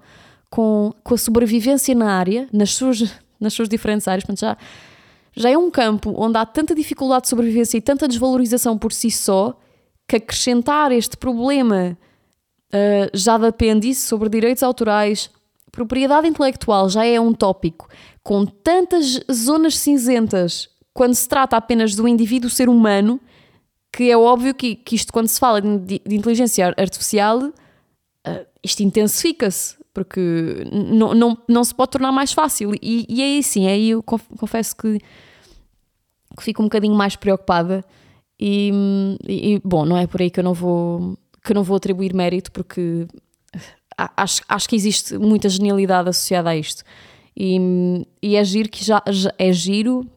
com, 0.49 0.91
com 1.03 1.13
a 1.13 1.17
sobrevivência 1.17 1.93
na 1.93 2.13
área, 2.13 2.47
nas 2.51 2.71
suas, 2.71 3.13
nas 3.39 3.53
suas 3.53 3.69
diferentes 3.69 4.07
áreas, 4.07 4.23
portanto, 4.23 4.39
já, 4.39 4.57
já 5.35 5.49
é 5.49 5.57
um 5.57 5.69
campo 5.69 6.13
onde 6.17 6.37
há 6.37 6.45
tanta 6.45 6.73
dificuldade 6.73 7.23
de 7.23 7.29
sobrevivência 7.29 7.77
e 7.77 7.81
tanta 7.81 8.07
desvalorização 8.07 8.77
por 8.77 8.91
si 8.91 9.11
só, 9.11 9.59
que 10.07 10.15
acrescentar 10.15 10.91
este 10.91 11.15
problema 11.15 11.97
já 13.13 13.37
de 13.37 13.45
apêndice 13.45 14.01
sobre 14.01 14.27
direitos 14.27 14.63
autorais, 14.63 15.29
propriedade 15.71 16.27
intelectual 16.27 16.89
já 16.89 17.05
é 17.05 17.19
um 17.19 17.31
tópico 17.31 17.87
com 18.23 18.45
tantas 18.45 19.19
zonas 19.31 19.77
cinzentas 19.77 20.69
quando 20.93 21.13
se 21.13 21.27
trata 21.27 21.57
apenas 21.57 21.95
do 21.95 22.07
indivíduo 22.07 22.49
ser 22.49 22.69
humano, 22.69 23.19
que 23.91 24.09
é 24.09 24.17
óbvio 24.17 24.53
que, 24.55 24.75
que 24.75 24.95
isto, 24.95 25.11
quando 25.11 25.27
se 25.27 25.39
fala 25.39 25.61
de, 25.61 25.99
de 25.99 26.15
inteligência 26.15 26.73
artificial, 26.77 27.39
uh, 27.39 28.45
isto 28.63 28.81
intensifica-se, 28.81 29.75
porque 29.93 30.65
não, 31.47 31.63
se 31.63 31.75
pode 31.75 31.91
tornar 31.91 32.11
mais 32.11 32.31
fácil. 32.31 32.73
E, 32.81 33.05
e 33.07 33.21
é 33.21 33.25
aí 33.25 33.43
sim, 33.43 33.67
aí 33.67 33.91
eu 33.91 34.01
confesso 34.01 34.75
que, 34.75 34.99
que 36.37 36.43
fico 36.43 36.61
um 36.61 36.65
bocadinho 36.65 36.95
mais 36.95 37.15
preocupada. 37.15 37.83
E, 38.39 38.71
e, 39.27 39.61
bom, 39.63 39.85
não 39.85 39.97
é 39.97 40.07
por 40.07 40.21
aí 40.21 40.31
que 40.31 40.39
eu 40.39 40.43
não 40.43 40.53
vou, 40.53 41.17
que 41.43 41.51
eu 41.51 41.55
não 41.55 41.63
vou 41.63 41.77
atribuir 41.77 42.13
mérito, 42.13 42.51
porque 42.51 43.07
acho, 44.17 44.41
acho 44.47 44.67
que 44.67 44.75
existe 44.75 45.17
muita 45.17 45.47
genialidade 45.49 46.09
associada 46.09 46.49
a 46.49 46.57
isto. 46.57 46.83
E, 47.35 48.05
e 48.21 48.35
é 48.35 48.43
giro 48.43 48.69
que 48.69 48.83
já, 48.83 49.01
já 49.09 49.33
é 49.37 49.51
giro. 49.51 50.07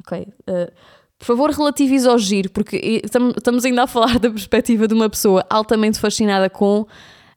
Ok. 0.00 0.20
Uh, 0.22 0.72
por 1.18 1.24
favor, 1.24 1.50
relativize 1.50 2.06
ao 2.06 2.18
giro, 2.18 2.50
porque 2.50 3.02
estamos 3.02 3.64
ainda 3.64 3.84
a 3.84 3.86
falar 3.86 4.18
da 4.20 4.30
perspectiva 4.30 4.86
de 4.86 4.94
uma 4.94 5.08
pessoa 5.08 5.44
altamente 5.48 5.98
fascinada 5.98 6.50
com, 6.50 6.86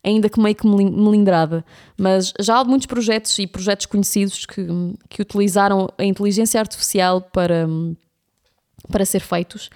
ainda 0.04 0.30
que 0.30 0.40
meio 0.40 0.56
que 0.56 0.68
melindrada. 0.68 1.64
Mas 1.98 2.34
já 2.40 2.58
há 2.58 2.64
muitos 2.64 2.88
projetos 2.88 3.38
e 3.40 3.48
projetos 3.48 3.86
conhecidos 3.86 4.46
que, 4.46 4.68
que 5.10 5.22
utilizaram 5.22 5.90
a 5.98 6.04
inteligência 6.04 6.60
artificial 6.60 7.22
para, 7.22 7.68
para 8.92 9.06
ser 9.06 9.22
feitos. 9.22 9.70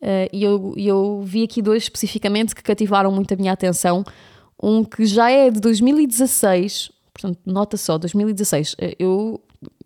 Uh, 0.00 0.30
e 0.32 0.44
eu, 0.44 0.74
eu 0.76 1.22
vi 1.24 1.42
aqui 1.42 1.60
dois 1.60 1.82
especificamente 1.82 2.54
que 2.54 2.62
cativaram 2.62 3.10
muito 3.10 3.34
a 3.34 3.36
minha 3.36 3.52
atenção. 3.52 4.04
Um 4.62 4.84
que 4.84 5.04
já 5.04 5.30
é 5.30 5.50
de 5.50 5.60
2016, 5.60 6.90
Portanto, 7.20 7.40
nota 7.44 7.76
só, 7.76 7.98
2016. 7.98 8.76
Eh, 8.78 8.94
eu, 8.98 9.40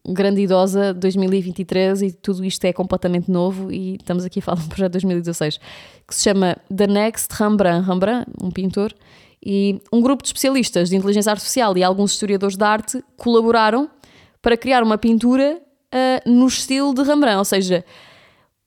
grande 0.06 0.42
idosa, 0.42 0.92
2023 0.92 2.02
e 2.02 2.12
tudo 2.12 2.44
isto 2.44 2.62
é 2.66 2.72
completamente 2.72 3.30
novo 3.30 3.72
e 3.72 3.96
estamos 3.96 4.24
aqui 4.24 4.40
a 4.40 4.42
falar 4.42 4.58
de 4.58 4.66
um 4.66 4.68
projeto 4.68 4.92
de 4.92 4.98
2016 4.98 5.58
que 6.06 6.14
se 6.14 6.22
chama 6.24 6.58
The 6.74 6.86
Next 6.86 7.34
Rembrandt. 7.34 7.88
Rembrandt, 7.88 8.30
um 8.42 8.50
pintor, 8.50 8.94
e 9.44 9.80
um 9.90 10.02
grupo 10.02 10.22
de 10.22 10.28
especialistas 10.28 10.90
de 10.90 10.96
inteligência 10.96 11.32
artificial 11.32 11.76
e 11.76 11.82
alguns 11.82 12.12
historiadores 12.12 12.56
de 12.56 12.64
arte 12.64 13.02
colaboraram 13.16 13.90
para 14.40 14.56
criar 14.56 14.82
uma 14.82 14.98
pintura 14.98 15.58
uh, 15.58 16.30
no 16.30 16.46
estilo 16.46 16.94
de 16.94 17.02
Rembrandt, 17.02 17.38
ou 17.38 17.44
seja, 17.44 17.84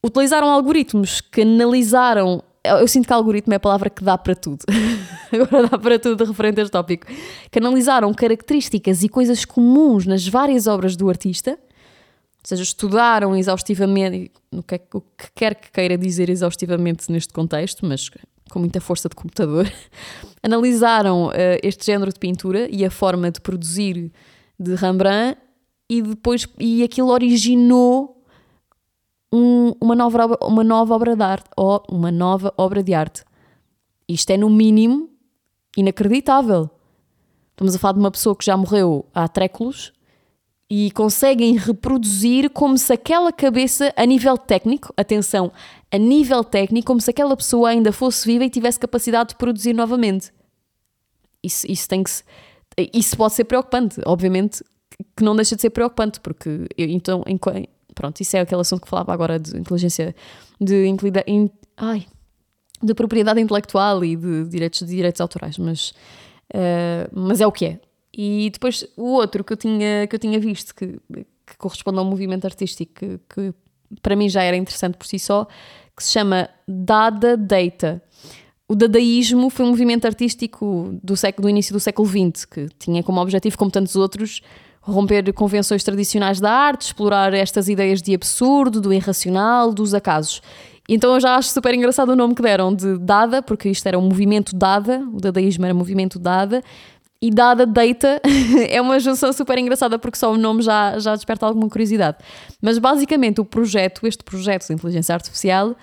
utilizaram 0.03 0.49
algoritmos 0.49 1.21
que 1.21 1.41
analisaram 1.41 2.43
eu 2.65 2.87
sinto 2.87 3.07
que 3.07 3.13
algoritmo 3.13 3.53
é 3.53 3.57
a 3.57 3.59
palavra 3.59 3.89
que 3.89 4.03
dá 4.03 4.17
para 4.17 4.35
tudo. 4.35 4.63
Agora 5.31 5.67
dá 5.67 5.77
para 5.77 5.99
tudo 5.99 6.23
referente 6.23 6.59
a 6.59 6.63
este 6.63 6.71
tópico. 6.71 7.07
Que 7.51 7.59
analisaram 7.59 8.13
características 8.13 9.03
e 9.03 9.09
coisas 9.09 9.45
comuns 9.45 10.05
nas 10.05 10.27
várias 10.27 10.67
obras 10.67 10.95
do 10.95 11.09
artista, 11.09 11.51
ou 11.51 12.47
seja, 12.47 12.63
estudaram 12.63 13.35
exaustivamente 13.35 14.31
o 14.51 14.61
que, 14.61 14.75
é, 14.75 14.81
o 14.93 15.01
que 15.01 15.31
quer 15.33 15.55
que 15.55 15.71
queira 15.71 15.97
dizer 15.97 16.29
exaustivamente 16.29 17.11
neste 17.11 17.33
contexto, 17.33 17.85
mas 17.85 18.09
com 18.49 18.59
muita 18.59 18.79
força 18.79 19.09
de 19.09 19.15
computador, 19.15 19.71
analisaram 20.43 21.27
uh, 21.27 21.31
este 21.63 21.85
género 21.85 22.13
de 22.13 22.19
pintura 22.19 22.67
e 22.69 22.85
a 22.85 22.91
forma 22.91 23.31
de 23.31 23.41
produzir 23.41 24.11
de 24.59 24.75
Rembrandt 24.75 25.37
e 25.89 26.01
depois 26.01 26.47
e 26.59 26.83
aquilo 26.83 27.09
originou 27.09 28.23
um, 29.35 29.73
uma, 29.81 29.95
nova 29.95 30.23
obra, 30.23 30.37
uma 30.41 30.63
nova 30.63 30.95
obra 30.95 31.15
de 31.15 31.23
arte 31.23 31.49
ou 31.57 31.83
uma 31.89 32.11
nova 32.11 32.53
obra 32.57 32.81
de 32.81 32.93
arte. 32.93 33.23
Isto 34.07 34.31
é, 34.31 34.37
no 34.37 34.49
mínimo, 34.49 35.09
inacreditável. 35.75 36.69
Estamos 37.51 37.75
a 37.75 37.79
falar 37.79 37.93
de 37.93 37.99
uma 37.99 38.11
pessoa 38.11 38.35
que 38.35 38.45
já 38.45 38.55
morreu 38.55 39.05
há 39.13 39.27
tréculos 39.27 39.91
e 40.69 40.91
conseguem 40.91 41.57
reproduzir 41.57 42.49
como 42.49 42.77
se 42.77 42.91
aquela 42.93 43.31
cabeça, 43.31 43.93
a 43.95 44.05
nível 44.05 44.37
técnico, 44.37 44.93
atenção, 44.95 45.51
a 45.91 45.97
nível 45.97 46.43
técnico, 46.43 46.87
como 46.87 47.01
se 47.01 47.09
aquela 47.09 47.35
pessoa 47.35 47.69
ainda 47.69 47.91
fosse 47.91 48.25
viva 48.25 48.45
e 48.45 48.49
tivesse 48.49 48.79
capacidade 48.79 49.29
de 49.29 49.35
produzir 49.35 49.73
novamente. 49.73 50.33
Isso, 51.43 51.69
isso 51.69 51.87
tem 51.87 52.03
que 52.03 52.09
se, 52.09 52.23
isso 52.93 53.15
pode 53.15 53.33
ser 53.33 53.43
preocupante, 53.45 54.01
obviamente 54.05 54.63
que 55.15 55.23
não 55.23 55.35
deixa 55.35 55.55
de 55.55 55.61
ser 55.61 55.69
preocupante, 55.69 56.19
porque 56.19 56.67
eu, 56.77 56.87
então, 56.89 57.23
Pronto, 57.95 58.19
isso 58.19 58.35
é 58.35 58.41
aquele 58.41 58.61
assunto 58.61 58.81
que 58.81 58.89
falava 58.89 59.13
agora 59.13 59.39
de 59.39 59.57
inteligência, 59.57 60.13
de, 60.59 60.85
in, 61.27 61.49
ai, 61.77 62.05
de 62.83 62.93
propriedade 62.93 63.39
intelectual 63.39 64.03
e 64.03 64.15
de 64.15 64.43
direitos, 64.45 64.79
de 64.79 64.87
direitos 64.87 65.21
autorais, 65.21 65.57
mas, 65.57 65.91
uh, 66.53 67.09
mas 67.11 67.39
é 67.41 67.47
o 67.47 67.51
que 67.51 67.65
é. 67.65 67.79
E 68.15 68.49
depois 68.51 68.85
o 68.95 69.13
outro 69.13 69.43
que 69.43 69.53
eu 69.53 69.57
tinha, 69.57 70.05
que 70.07 70.15
eu 70.15 70.19
tinha 70.19 70.39
visto 70.39 70.75
que, 70.75 70.99
que 71.45 71.57
corresponde 71.57 71.99
a 71.99 72.01
um 72.01 72.05
movimento 72.05 72.45
artístico 72.45 72.93
que, 72.93 73.19
que 73.29 73.53
para 74.01 74.15
mim 74.15 74.29
já 74.29 74.43
era 74.43 74.55
interessante 74.55 74.97
por 74.97 75.07
si 75.07 75.19
só, 75.19 75.47
que 75.95 76.03
se 76.03 76.11
chama 76.11 76.49
Dada 76.67 77.37
Data. 77.37 78.01
O 78.67 78.75
dadaísmo 78.75 79.49
foi 79.49 79.65
um 79.65 79.69
movimento 79.69 80.05
artístico 80.05 80.97
do, 81.03 81.15
século, 81.15 81.43
do 81.43 81.49
início 81.49 81.71
do 81.71 81.79
século 81.79 82.07
XX, 82.07 82.45
que 82.45 82.67
tinha 82.79 83.03
como 83.03 83.21
objetivo, 83.21 83.57
como 83.57 83.69
tantos 83.69 83.95
outros, 83.95 84.41
romper 84.85 85.33
convenções 85.33 85.83
tradicionais 85.83 86.39
da 86.39 86.51
arte, 86.51 86.87
explorar 86.87 87.33
estas 87.33 87.67
ideias 87.67 88.01
de 88.01 88.13
absurdo, 88.13 88.79
do 88.79 88.93
irracional, 88.93 89.73
dos 89.73 89.93
acasos. 89.93 90.41
Então 90.87 91.15
eu 91.15 91.19
já 91.19 91.35
acho 91.35 91.49
super 91.49 91.73
engraçado 91.73 92.09
o 92.09 92.15
nome 92.15 92.35
que 92.35 92.41
deram 92.43 92.73
de 92.73 92.97
Dada, 92.99 93.41
porque 93.41 93.69
isto 93.69 93.85
era 93.87 93.97
um 93.97 94.03
movimento 94.03 94.55
Dada, 94.55 95.03
o 95.11 95.19
dadaísmo 95.19 95.65
era 95.65 95.73
movimento 95.73 96.19
Dada, 96.19 96.63
e 97.19 97.31
Dada 97.31 97.65
Data 97.65 98.21
é 98.69 98.79
uma 98.79 98.99
junção 98.99 99.33
super 99.33 99.57
engraçada 99.57 99.97
porque 99.97 100.17
só 100.17 100.31
o 100.31 100.37
nome 100.37 100.61
já, 100.61 100.99
já 100.99 101.15
desperta 101.15 101.47
alguma 101.47 101.67
curiosidade. 101.67 102.17
Mas 102.61 102.77
basicamente 102.77 103.41
o 103.41 103.45
projeto, 103.45 104.05
este 104.05 104.23
projeto 104.23 104.67
de 104.67 104.73
inteligência 104.73 105.15
artificial, 105.15 105.75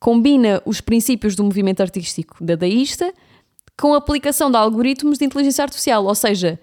combina 0.00 0.62
os 0.64 0.80
princípios 0.80 1.36
do 1.36 1.44
movimento 1.44 1.82
artístico 1.82 2.42
dadaísta 2.42 3.12
com 3.78 3.92
a 3.92 3.98
aplicação 3.98 4.50
de 4.50 4.56
algoritmos 4.56 5.18
de 5.18 5.26
inteligência 5.26 5.62
artificial. 5.62 6.06
Ou 6.06 6.14
seja, 6.14 6.58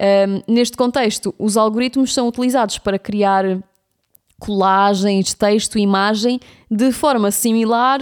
um, 0.00 0.52
neste 0.52 0.76
contexto, 0.76 1.34
os 1.38 1.56
algoritmos 1.56 2.14
são 2.14 2.26
utilizados 2.26 2.78
para 2.78 2.98
criar 2.98 3.44
colagens, 4.38 5.34
texto, 5.34 5.78
imagem 5.78 6.40
de 6.70 6.90
forma 6.90 7.30
similar 7.30 8.00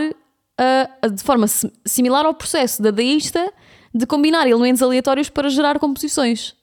a, 0.59 1.09
de 1.09 1.23
forma 1.23 1.47
similar 1.85 2.27
ao 2.27 2.35
processo 2.35 2.83
dadaísta 2.83 3.53
de 3.95 4.07
combinar 4.07 4.47
elementos 4.47 4.83
aleatórios 4.83 5.29
para 5.29 5.49
gerar 5.49 5.79
composições. 5.79 6.55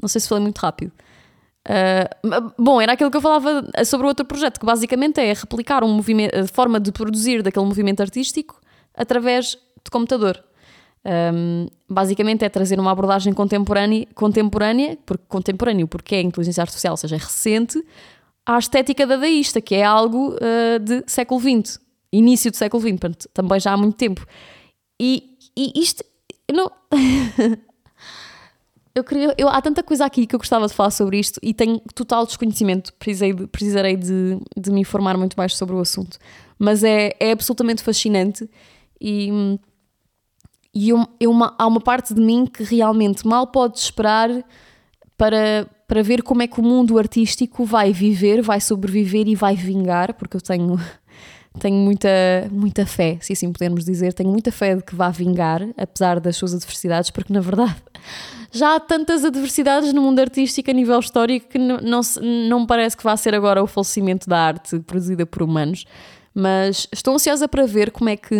Não 0.00 0.08
sei 0.08 0.20
se 0.20 0.28
falei 0.28 0.42
muito 0.42 0.58
rápido. 0.58 0.92
Uh, 1.68 2.52
bom, 2.58 2.80
era 2.80 2.92
aquilo 2.92 3.10
que 3.10 3.16
eu 3.16 3.20
falava 3.20 3.68
sobre 3.84 4.06
o 4.06 4.08
outro 4.08 4.24
projeto, 4.24 4.58
que 4.58 4.64
basicamente 4.64 5.20
é 5.20 5.32
replicar 5.34 5.84
um 5.84 5.88
movimento, 5.88 6.34
a 6.34 6.46
forma 6.46 6.80
de 6.80 6.90
produzir 6.90 7.42
daquele 7.42 7.66
movimento 7.66 8.00
artístico 8.00 8.60
através 8.94 9.58
de 9.84 9.90
computador. 9.90 10.42
Um, 11.04 11.68
basicamente 11.88 12.44
é 12.44 12.48
trazer 12.48 12.78
uma 12.78 12.90
abordagem 12.90 13.32
contemporânea, 13.32 14.06
contemporânea 14.14 14.98
porque, 15.06 15.24
contemporâneo, 15.28 15.88
porque 15.88 16.16
é 16.16 16.20
inteligência 16.20 16.60
artificial, 16.60 16.92
ou 16.92 16.96
seja, 16.96 17.16
é 17.16 17.18
recente, 17.18 17.82
à 18.44 18.58
estética 18.58 19.06
dadaísta, 19.06 19.60
que 19.60 19.74
é 19.74 19.84
algo 19.84 20.34
uh, 20.34 20.78
de 20.80 21.04
século 21.06 21.40
XX, 21.40 21.80
início 22.12 22.50
do 22.50 22.56
século 22.56 22.80
XX, 22.80 22.90
portanto, 22.92 23.28
também 23.32 23.60
já 23.60 23.72
há 23.72 23.76
muito 23.76 23.96
tempo. 23.96 24.26
E, 25.00 25.36
e 25.56 25.80
isto, 25.80 26.04
não. 26.52 26.70
eu 28.94 29.04
queria, 29.04 29.34
eu, 29.38 29.48
há 29.48 29.60
tanta 29.62 29.82
coisa 29.82 30.04
aqui 30.04 30.26
que 30.26 30.34
eu 30.34 30.38
gostava 30.38 30.66
de 30.66 30.74
falar 30.74 30.90
sobre 30.90 31.18
isto 31.18 31.38
e 31.42 31.54
tenho 31.54 31.80
total 31.94 32.26
desconhecimento, 32.26 32.92
precisei 32.94 33.32
precisarei 33.34 33.96
de, 33.96 34.38
de 34.56 34.70
me 34.70 34.80
informar 34.80 35.16
muito 35.16 35.34
mais 35.36 35.56
sobre 35.56 35.74
o 35.76 35.78
assunto. 35.78 36.18
Mas 36.58 36.82
é, 36.82 37.14
é 37.20 37.30
absolutamente 37.30 37.82
fascinante 37.82 38.48
e, 39.00 39.58
e 40.74 40.90
eu, 40.90 41.06
eu, 41.18 41.30
uma, 41.30 41.54
há 41.58 41.66
uma 41.66 41.80
parte 41.80 42.14
de 42.14 42.20
mim 42.20 42.46
que 42.46 42.62
realmente 42.62 43.26
mal 43.26 43.46
pode 43.46 43.78
esperar 43.78 44.30
para, 45.16 45.66
para 45.86 46.02
ver 46.02 46.22
como 46.22 46.42
é 46.42 46.46
que 46.46 46.60
o 46.60 46.62
mundo 46.62 46.98
artístico 46.98 47.64
vai 47.64 47.92
viver, 47.92 48.42
vai 48.42 48.60
sobreviver 48.60 49.26
e 49.26 49.34
vai 49.34 49.56
vingar, 49.56 50.14
porque 50.14 50.36
eu 50.36 50.40
tenho 50.40 50.78
tenho 51.58 51.76
muita, 51.76 52.08
muita 52.52 52.86
fé, 52.86 53.18
se 53.20 53.32
assim 53.32 53.52
podemos 53.52 53.84
dizer, 53.84 54.12
tenho 54.12 54.30
muita 54.30 54.52
fé 54.52 54.76
de 54.76 54.82
que 54.82 54.94
vá 54.94 55.10
vingar, 55.10 55.66
apesar 55.76 56.20
das 56.20 56.36
suas 56.36 56.54
adversidades, 56.54 57.10
porque 57.10 57.32
na 57.32 57.40
verdade 57.40 57.74
já 58.52 58.76
há 58.76 58.80
tantas 58.80 59.24
adversidades 59.24 59.92
no 59.92 60.02
mundo 60.02 60.20
artístico 60.20 60.70
a 60.70 60.74
nível 60.74 61.00
histórico 61.00 61.48
que 61.48 61.58
não, 61.58 61.78
não, 61.78 62.00
não 62.48 62.60
me 62.60 62.66
parece 62.66 62.96
que 62.96 63.02
vá 63.02 63.16
ser 63.16 63.34
agora 63.34 63.60
o 63.62 63.66
falecimento 63.66 64.28
da 64.28 64.38
arte 64.38 64.78
produzida 64.80 65.26
por 65.26 65.42
humanos, 65.42 65.84
mas 66.32 66.86
estou 66.92 67.14
ansiosa 67.14 67.48
para 67.48 67.66
ver 67.66 67.90
como 67.90 68.08
é 68.08 68.16
que 68.16 68.36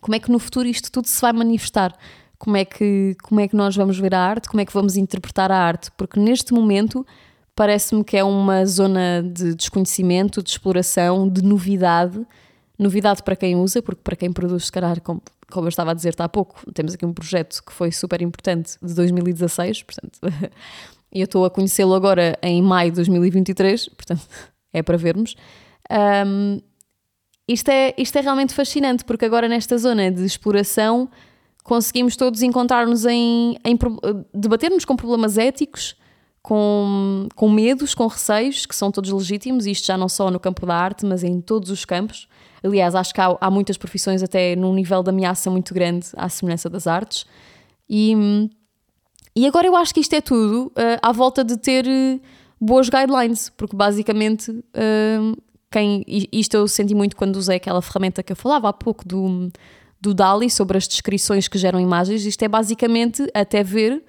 como 0.00 0.14
é 0.14 0.18
que 0.18 0.30
no 0.30 0.38
futuro 0.38 0.68
isto 0.68 0.90
tudo 0.90 1.06
se 1.06 1.20
vai 1.20 1.32
manifestar. 1.32 1.94
Como 2.38 2.56
é, 2.56 2.64
que, 2.64 3.16
como 3.22 3.40
é 3.40 3.48
que 3.48 3.56
nós 3.56 3.74
vamos 3.74 3.98
ver 3.98 4.14
a 4.14 4.20
arte, 4.20 4.48
como 4.48 4.60
é 4.60 4.64
que 4.64 4.72
vamos 4.72 4.96
interpretar 4.96 5.50
a 5.50 5.58
arte, 5.58 5.90
porque 5.96 6.20
neste 6.20 6.54
momento 6.54 7.04
parece-me 7.58 8.04
que 8.04 8.16
é 8.16 8.22
uma 8.22 8.64
zona 8.64 9.20
de 9.20 9.56
desconhecimento, 9.56 10.40
de 10.40 10.50
exploração, 10.50 11.28
de 11.28 11.42
novidade. 11.42 12.24
Novidade 12.78 13.24
para 13.24 13.34
quem 13.34 13.56
usa, 13.56 13.82
porque 13.82 14.00
para 14.04 14.14
quem 14.14 14.32
produz, 14.32 14.66
se 14.66 14.72
calhar, 14.72 15.00
como, 15.00 15.20
como 15.50 15.66
eu 15.66 15.68
estava 15.68 15.90
a 15.90 15.94
dizer 15.94 16.14
há 16.18 16.28
pouco, 16.28 16.60
temos 16.72 16.94
aqui 16.94 17.04
um 17.04 17.12
projeto 17.12 17.60
que 17.66 17.72
foi 17.72 17.90
super 17.90 18.22
importante 18.22 18.76
de 18.80 18.94
2016, 18.94 19.82
portanto, 19.82 20.20
eu 21.10 21.24
estou 21.24 21.44
a 21.44 21.50
conhecê-lo 21.50 21.94
agora 21.94 22.38
em 22.40 22.62
maio 22.62 22.92
de 22.92 22.96
2023, 22.96 23.88
portanto, 23.88 24.22
é 24.72 24.80
para 24.80 24.96
vermos. 24.96 25.34
Um, 25.90 26.60
isto, 27.48 27.70
é, 27.70 27.94
isto 27.96 28.16
é 28.16 28.20
realmente 28.20 28.52
fascinante, 28.52 29.04
porque 29.04 29.24
agora 29.24 29.48
nesta 29.48 29.78
zona 29.78 30.10
de 30.10 30.24
exploração 30.24 31.08
conseguimos 31.64 32.16
todos 32.16 32.42
encontrar-nos 32.42 33.06
em, 33.06 33.58
em 33.64 33.78
debater-nos 34.34 34.84
com 34.84 34.94
problemas 34.94 35.38
éticos, 35.38 35.96
com, 36.42 37.28
com 37.34 37.50
medos, 37.50 37.94
com 37.94 38.06
receios, 38.06 38.64
que 38.64 38.74
são 38.74 38.90
todos 38.90 39.10
legítimos, 39.10 39.66
isto 39.66 39.86
já 39.86 39.96
não 39.96 40.08
só 40.08 40.30
no 40.30 40.38
campo 40.38 40.64
da 40.64 40.74
arte, 40.74 41.04
mas 41.04 41.24
em 41.24 41.40
todos 41.40 41.70
os 41.70 41.84
campos. 41.84 42.28
Aliás, 42.62 42.94
acho 42.94 43.12
que 43.12 43.20
há, 43.20 43.36
há 43.40 43.50
muitas 43.50 43.76
profissões 43.76 44.22
até 44.22 44.56
num 44.56 44.74
nível 44.74 45.02
de 45.02 45.10
ameaça 45.10 45.50
muito 45.50 45.74
grande 45.74 46.06
à 46.16 46.28
semelhança 46.28 46.68
das 46.68 46.86
artes. 46.86 47.26
E, 47.88 48.14
e 49.36 49.46
agora 49.46 49.66
eu 49.66 49.76
acho 49.76 49.94
que 49.94 50.00
isto 50.00 50.14
é 50.14 50.20
tudo 50.20 50.66
uh, 50.68 50.98
à 51.02 51.12
volta 51.12 51.44
de 51.44 51.56
ter 51.56 51.86
uh, 51.86 52.20
boas 52.60 52.88
guidelines, 52.88 53.50
porque 53.50 53.76
basicamente 53.76 54.50
uh, 54.50 55.36
quem, 55.70 56.04
isto 56.32 56.56
eu 56.56 56.66
senti 56.66 56.94
muito 56.94 57.16
quando 57.16 57.36
usei 57.36 57.56
aquela 57.56 57.82
ferramenta 57.82 58.22
que 58.22 58.32
eu 58.32 58.36
falava 58.36 58.68
há 58.68 58.72
pouco 58.72 59.06
do, 59.06 59.50
do 60.00 60.14
DALI 60.14 60.50
sobre 60.50 60.78
as 60.78 60.88
descrições 60.88 61.48
que 61.48 61.58
geram 61.58 61.78
imagens. 61.78 62.24
Isto 62.24 62.42
é 62.44 62.48
basicamente 62.48 63.26
até 63.34 63.62
ver 63.62 64.02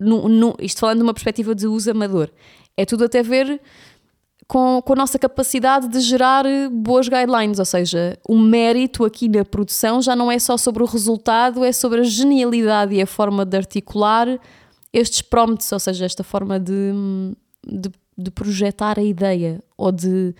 no, 0.00 0.28
no, 0.28 0.56
isto 0.60 0.80
falando 0.80 0.98
de 0.98 1.02
uma 1.02 1.14
perspectiva 1.14 1.54
de 1.54 1.66
uso 1.66 1.90
amador, 1.90 2.30
é 2.76 2.84
tudo 2.84 3.04
até 3.04 3.22
ver 3.22 3.60
com, 4.46 4.80
com 4.82 4.92
a 4.92 4.96
nossa 4.96 5.18
capacidade 5.18 5.88
de 5.88 6.00
gerar 6.00 6.44
boas 6.70 7.08
guidelines, 7.08 7.58
ou 7.58 7.64
seja, 7.64 8.18
o 8.28 8.38
mérito 8.38 9.04
aqui 9.04 9.28
na 9.28 9.44
produção 9.44 10.00
já 10.00 10.14
não 10.14 10.30
é 10.30 10.38
só 10.38 10.56
sobre 10.56 10.82
o 10.82 10.86
resultado, 10.86 11.64
é 11.64 11.72
sobre 11.72 12.00
a 12.00 12.04
genialidade 12.04 12.94
e 12.94 13.02
a 13.02 13.06
forma 13.06 13.44
de 13.44 13.56
articular 13.56 14.38
estes 14.92 15.22
prompts, 15.22 15.72
ou 15.72 15.80
seja, 15.80 16.04
esta 16.04 16.22
forma 16.22 16.60
de, 16.60 16.92
de, 17.66 17.90
de 18.16 18.30
projetar 18.30 18.98
a 18.98 19.02
ideia 19.02 19.60
ou 19.76 19.90
de 19.90 20.34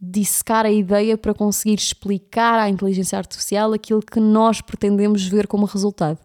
dissecar 0.00 0.64
a 0.64 0.70
ideia 0.70 1.18
para 1.18 1.34
conseguir 1.34 1.74
explicar 1.74 2.58
à 2.58 2.68
inteligência 2.68 3.18
artificial 3.18 3.72
aquilo 3.72 4.00
que 4.00 4.18
nós 4.18 4.60
pretendemos 4.60 5.26
ver 5.26 5.46
como 5.46 5.66
resultado. 5.66 6.18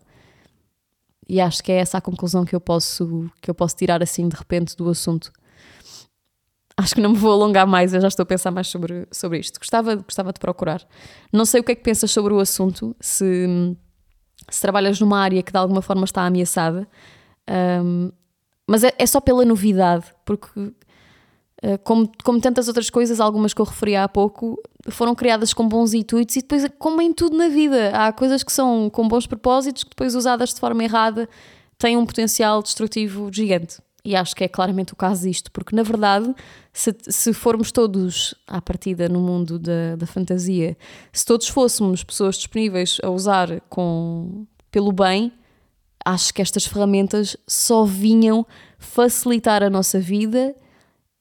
E 1.27 1.41
acho 1.41 1.63
que 1.63 1.71
é 1.71 1.77
essa 1.77 1.97
a 1.97 2.01
conclusão 2.01 2.45
que 2.45 2.55
eu 2.55 2.61
posso, 2.61 3.29
que 3.41 3.49
eu 3.49 3.55
posso 3.55 3.75
tirar 3.75 4.01
assim 4.01 4.29
de 4.29 4.35
repente 4.35 4.75
do 4.77 4.87
assunto. 4.89 5.31
Acho 6.77 6.93
que 6.93 7.01
não 7.01 7.11
me 7.11 7.17
vou 7.17 7.31
alongar 7.31 7.65
mais, 7.65 7.93
eu 7.93 8.01
já 8.01 8.07
estou 8.07 8.23
a 8.23 8.27
pensar 8.27 8.51
mais 8.51 8.67
sobre, 8.67 9.07
sobre 9.11 9.39
isto. 9.39 9.59
Gostava, 9.59 9.95
gostava 9.95 10.31
de 10.31 10.39
procurar. 10.39 10.85
Não 11.31 11.45
sei 11.45 11.61
o 11.61 11.63
que 11.63 11.71
é 11.71 11.75
que 11.75 11.83
pensas 11.83 12.11
sobre 12.11 12.33
o 12.33 12.39
assunto, 12.39 12.95
se, 12.99 13.75
se 14.49 14.61
trabalhas 14.61 14.99
numa 14.99 15.19
área 15.19 15.41
que 15.41 15.51
de 15.51 15.57
alguma 15.57 15.81
forma 15.81 16.05
está 16.05 16.25
ameaçada, 16.25 16.87
um, 17.83 18.11
mas 18.67 18.83
é, 18.83 18.93
é, 18.97 19.05
só 19.05 19.21
pela 19.21 19.45
novidade, 19.45 20.05
porque 20.25 20.73
como, 21.83 22.11
como 22.23 22.39
tantas 22.39 22.67
outras 22.67 22.89
coisas, 22.89 23.19
algumas 23.19 23.53
que 23.53 23.61
eu 23.61 23.65
referi 23.65 23.95
há 23.95 24.07
pouco, 24.07 24.61
foram 24.89 25.15
criadas 25.15 25.53
com 25.53 25.67
bons 25.67 25.93
intuitos 25.93 26.35
e 26.35 26.41
depois, 26.41 26.65
como 26.77 27.01
em 27.01 27.11
tudo 27.11 27.35
na 27.35 27.47
vida, 27.47 27.89
há 27.89 28.11
coisas 28.13 28.43
que 28.43 28.51
são 28.51 28.89
com 28.89 29.07
bons 29.07 29.25
propósitos 29.25 29.83
que 29.83 29.89
depois 29.89 30.15
usadas 30.15 30.53
de 30.53 30.59
forma 30.59 30.83
errada 30.83 31.27
têm 31.77 31.97
um 31.97 32.05
potencial 32.05 32.61
destrutivo 32.61 33.29
gigante. 33.31 33.79
E 34.03 34.15
acho 34.15 34.35
que 34.35 34.43
é 34.43 34.47
claramente 34.47 34.93
o 34.93 34.95
caso 34.95 35.27
disto, 35.27 35.51
porque 35.51 35.75
na 35.75 35.81
verdade, 35.81 36.31
se, 36.71 36.95
se 37.01 37.33
formos 37.33 37.71
todos 37.71 38.35
à 38.45 38.61
partida 38.61 39.09
no 39.09 39.19
mundo 39.19 39.57
da, 39.57 39.95
da 39.97 40.05
fantasia, 40.05 40.77
se 41.11 41.25
todos 41.25 41.47
fôssemos 41.47 42.03
pessoas 42.03 42.35
disponíveis 42.35 42.97
a 43.01 43.09
usar 43.09 43.59
com, 43.61 44.45
pelo 44.69 44.91
bem, 44.91 45.33
acho 46.05 46.31
que 46.31 46.43
estas 46.43 46.67
ferramentas 46.67 47.35
só 47.47 47.83
vinham 47.83 48.45
facilitar 48.77 49.63
a 49.63 49.71
nossa 49.71 49.99
vida 49.99 50.55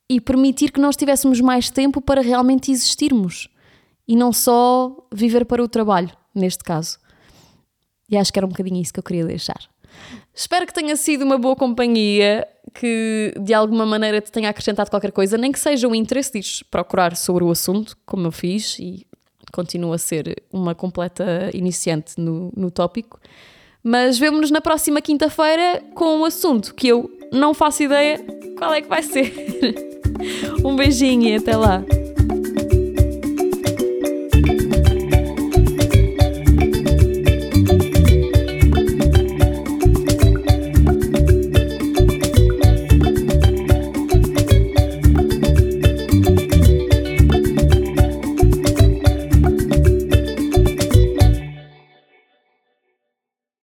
e 0.08 0.20
permitir 0.20 0.70
que 0.70 0.80
nós 0.80 0.96
tivéssemos 0.96 1.40
mais 1.40 1.70
tempo 1.70 2.00
para 2.00 2.20
realmente 2.20 2.70
existirmos 2.70 3.48
e 4.06 4.14
não 4.16 4.32
só 4.32 5.06
viver 5.12 5.44
para 5.46 5.62
o 5.62 5.68
trabalho, 5.68 6.10
neste 6.34 6.62
caso. 6.62 6.98
E 8.08 8.16
acho 8.16 8.32
que 8.32 8.38
era 8.38 8.46
um 8.46 8.50
bocadinho 8.50 8.80
isso 8.80 8.92
que 8.92 9.00
eu 9.00 9.04
queria 9.04 9.24
deixar. 9.24 9.58
Espero 10.34 10.66
que 10.66 10.74
tenha 10.74 10.96
sido 10.96 11.24
uma 11.24 11.38
boa 11.38 11.56
companhia, 11.56 12.46
que 12.74 13.32
de 13.40 13.54
alguma 13.54 13.86
maneira 13.86 14.20
te 14.20 14.30
tenha 14.30 14.50
acrescentado 14.50 14.90
qualquer 14.90 15.12
coisa, 15.12 15.38
nem 15.38 15.52
que 15.52 15.58
seja 15.58 15.88
o 15.88 15.94
interesse 15.94 16.38
de 16.38 16.64
procurar 16.64 17.16
sobre 17.16 17.44
o 17.44 17.50
assunto, 17.50 17.96
como 18.04 18.26
eu 18.26 18.32
fiz, 18.32 18.78
e 18.78 19.06
continuo 19.52 19.92
a 19.92 19.98
ser 19.98 20.42
uma 20.52 20.74
completa 20.74 21.50
iniciante 21.54 22.20
no, 22.20 22.52
no 22.56 22.70
tópico. 22.70 23.20
Mas 23.82 24.18
vemo-nos 24.18 24.50
na 24.50 24.60
próxima 24.60 25.00
quinta-feira 25.00 25.82
com 25.94 26.18
um 26.18 26.24
assunto 26.24 26.74
que 26.74 26.88
eu 26.88 27.10
não 27.34 27.52
faço 27.52 27.82
ideia 27.82 28.18
qual 28.56 28.72
é 28.72 28.80
que 28.80 28.88
vai 28.88 29.02
ser. 29.02 29.32
Um 30.64 30.76
beijinho 30.76 31.28
e 31.28 31.34
até 31.34 31.56
lá. 31.56 31.84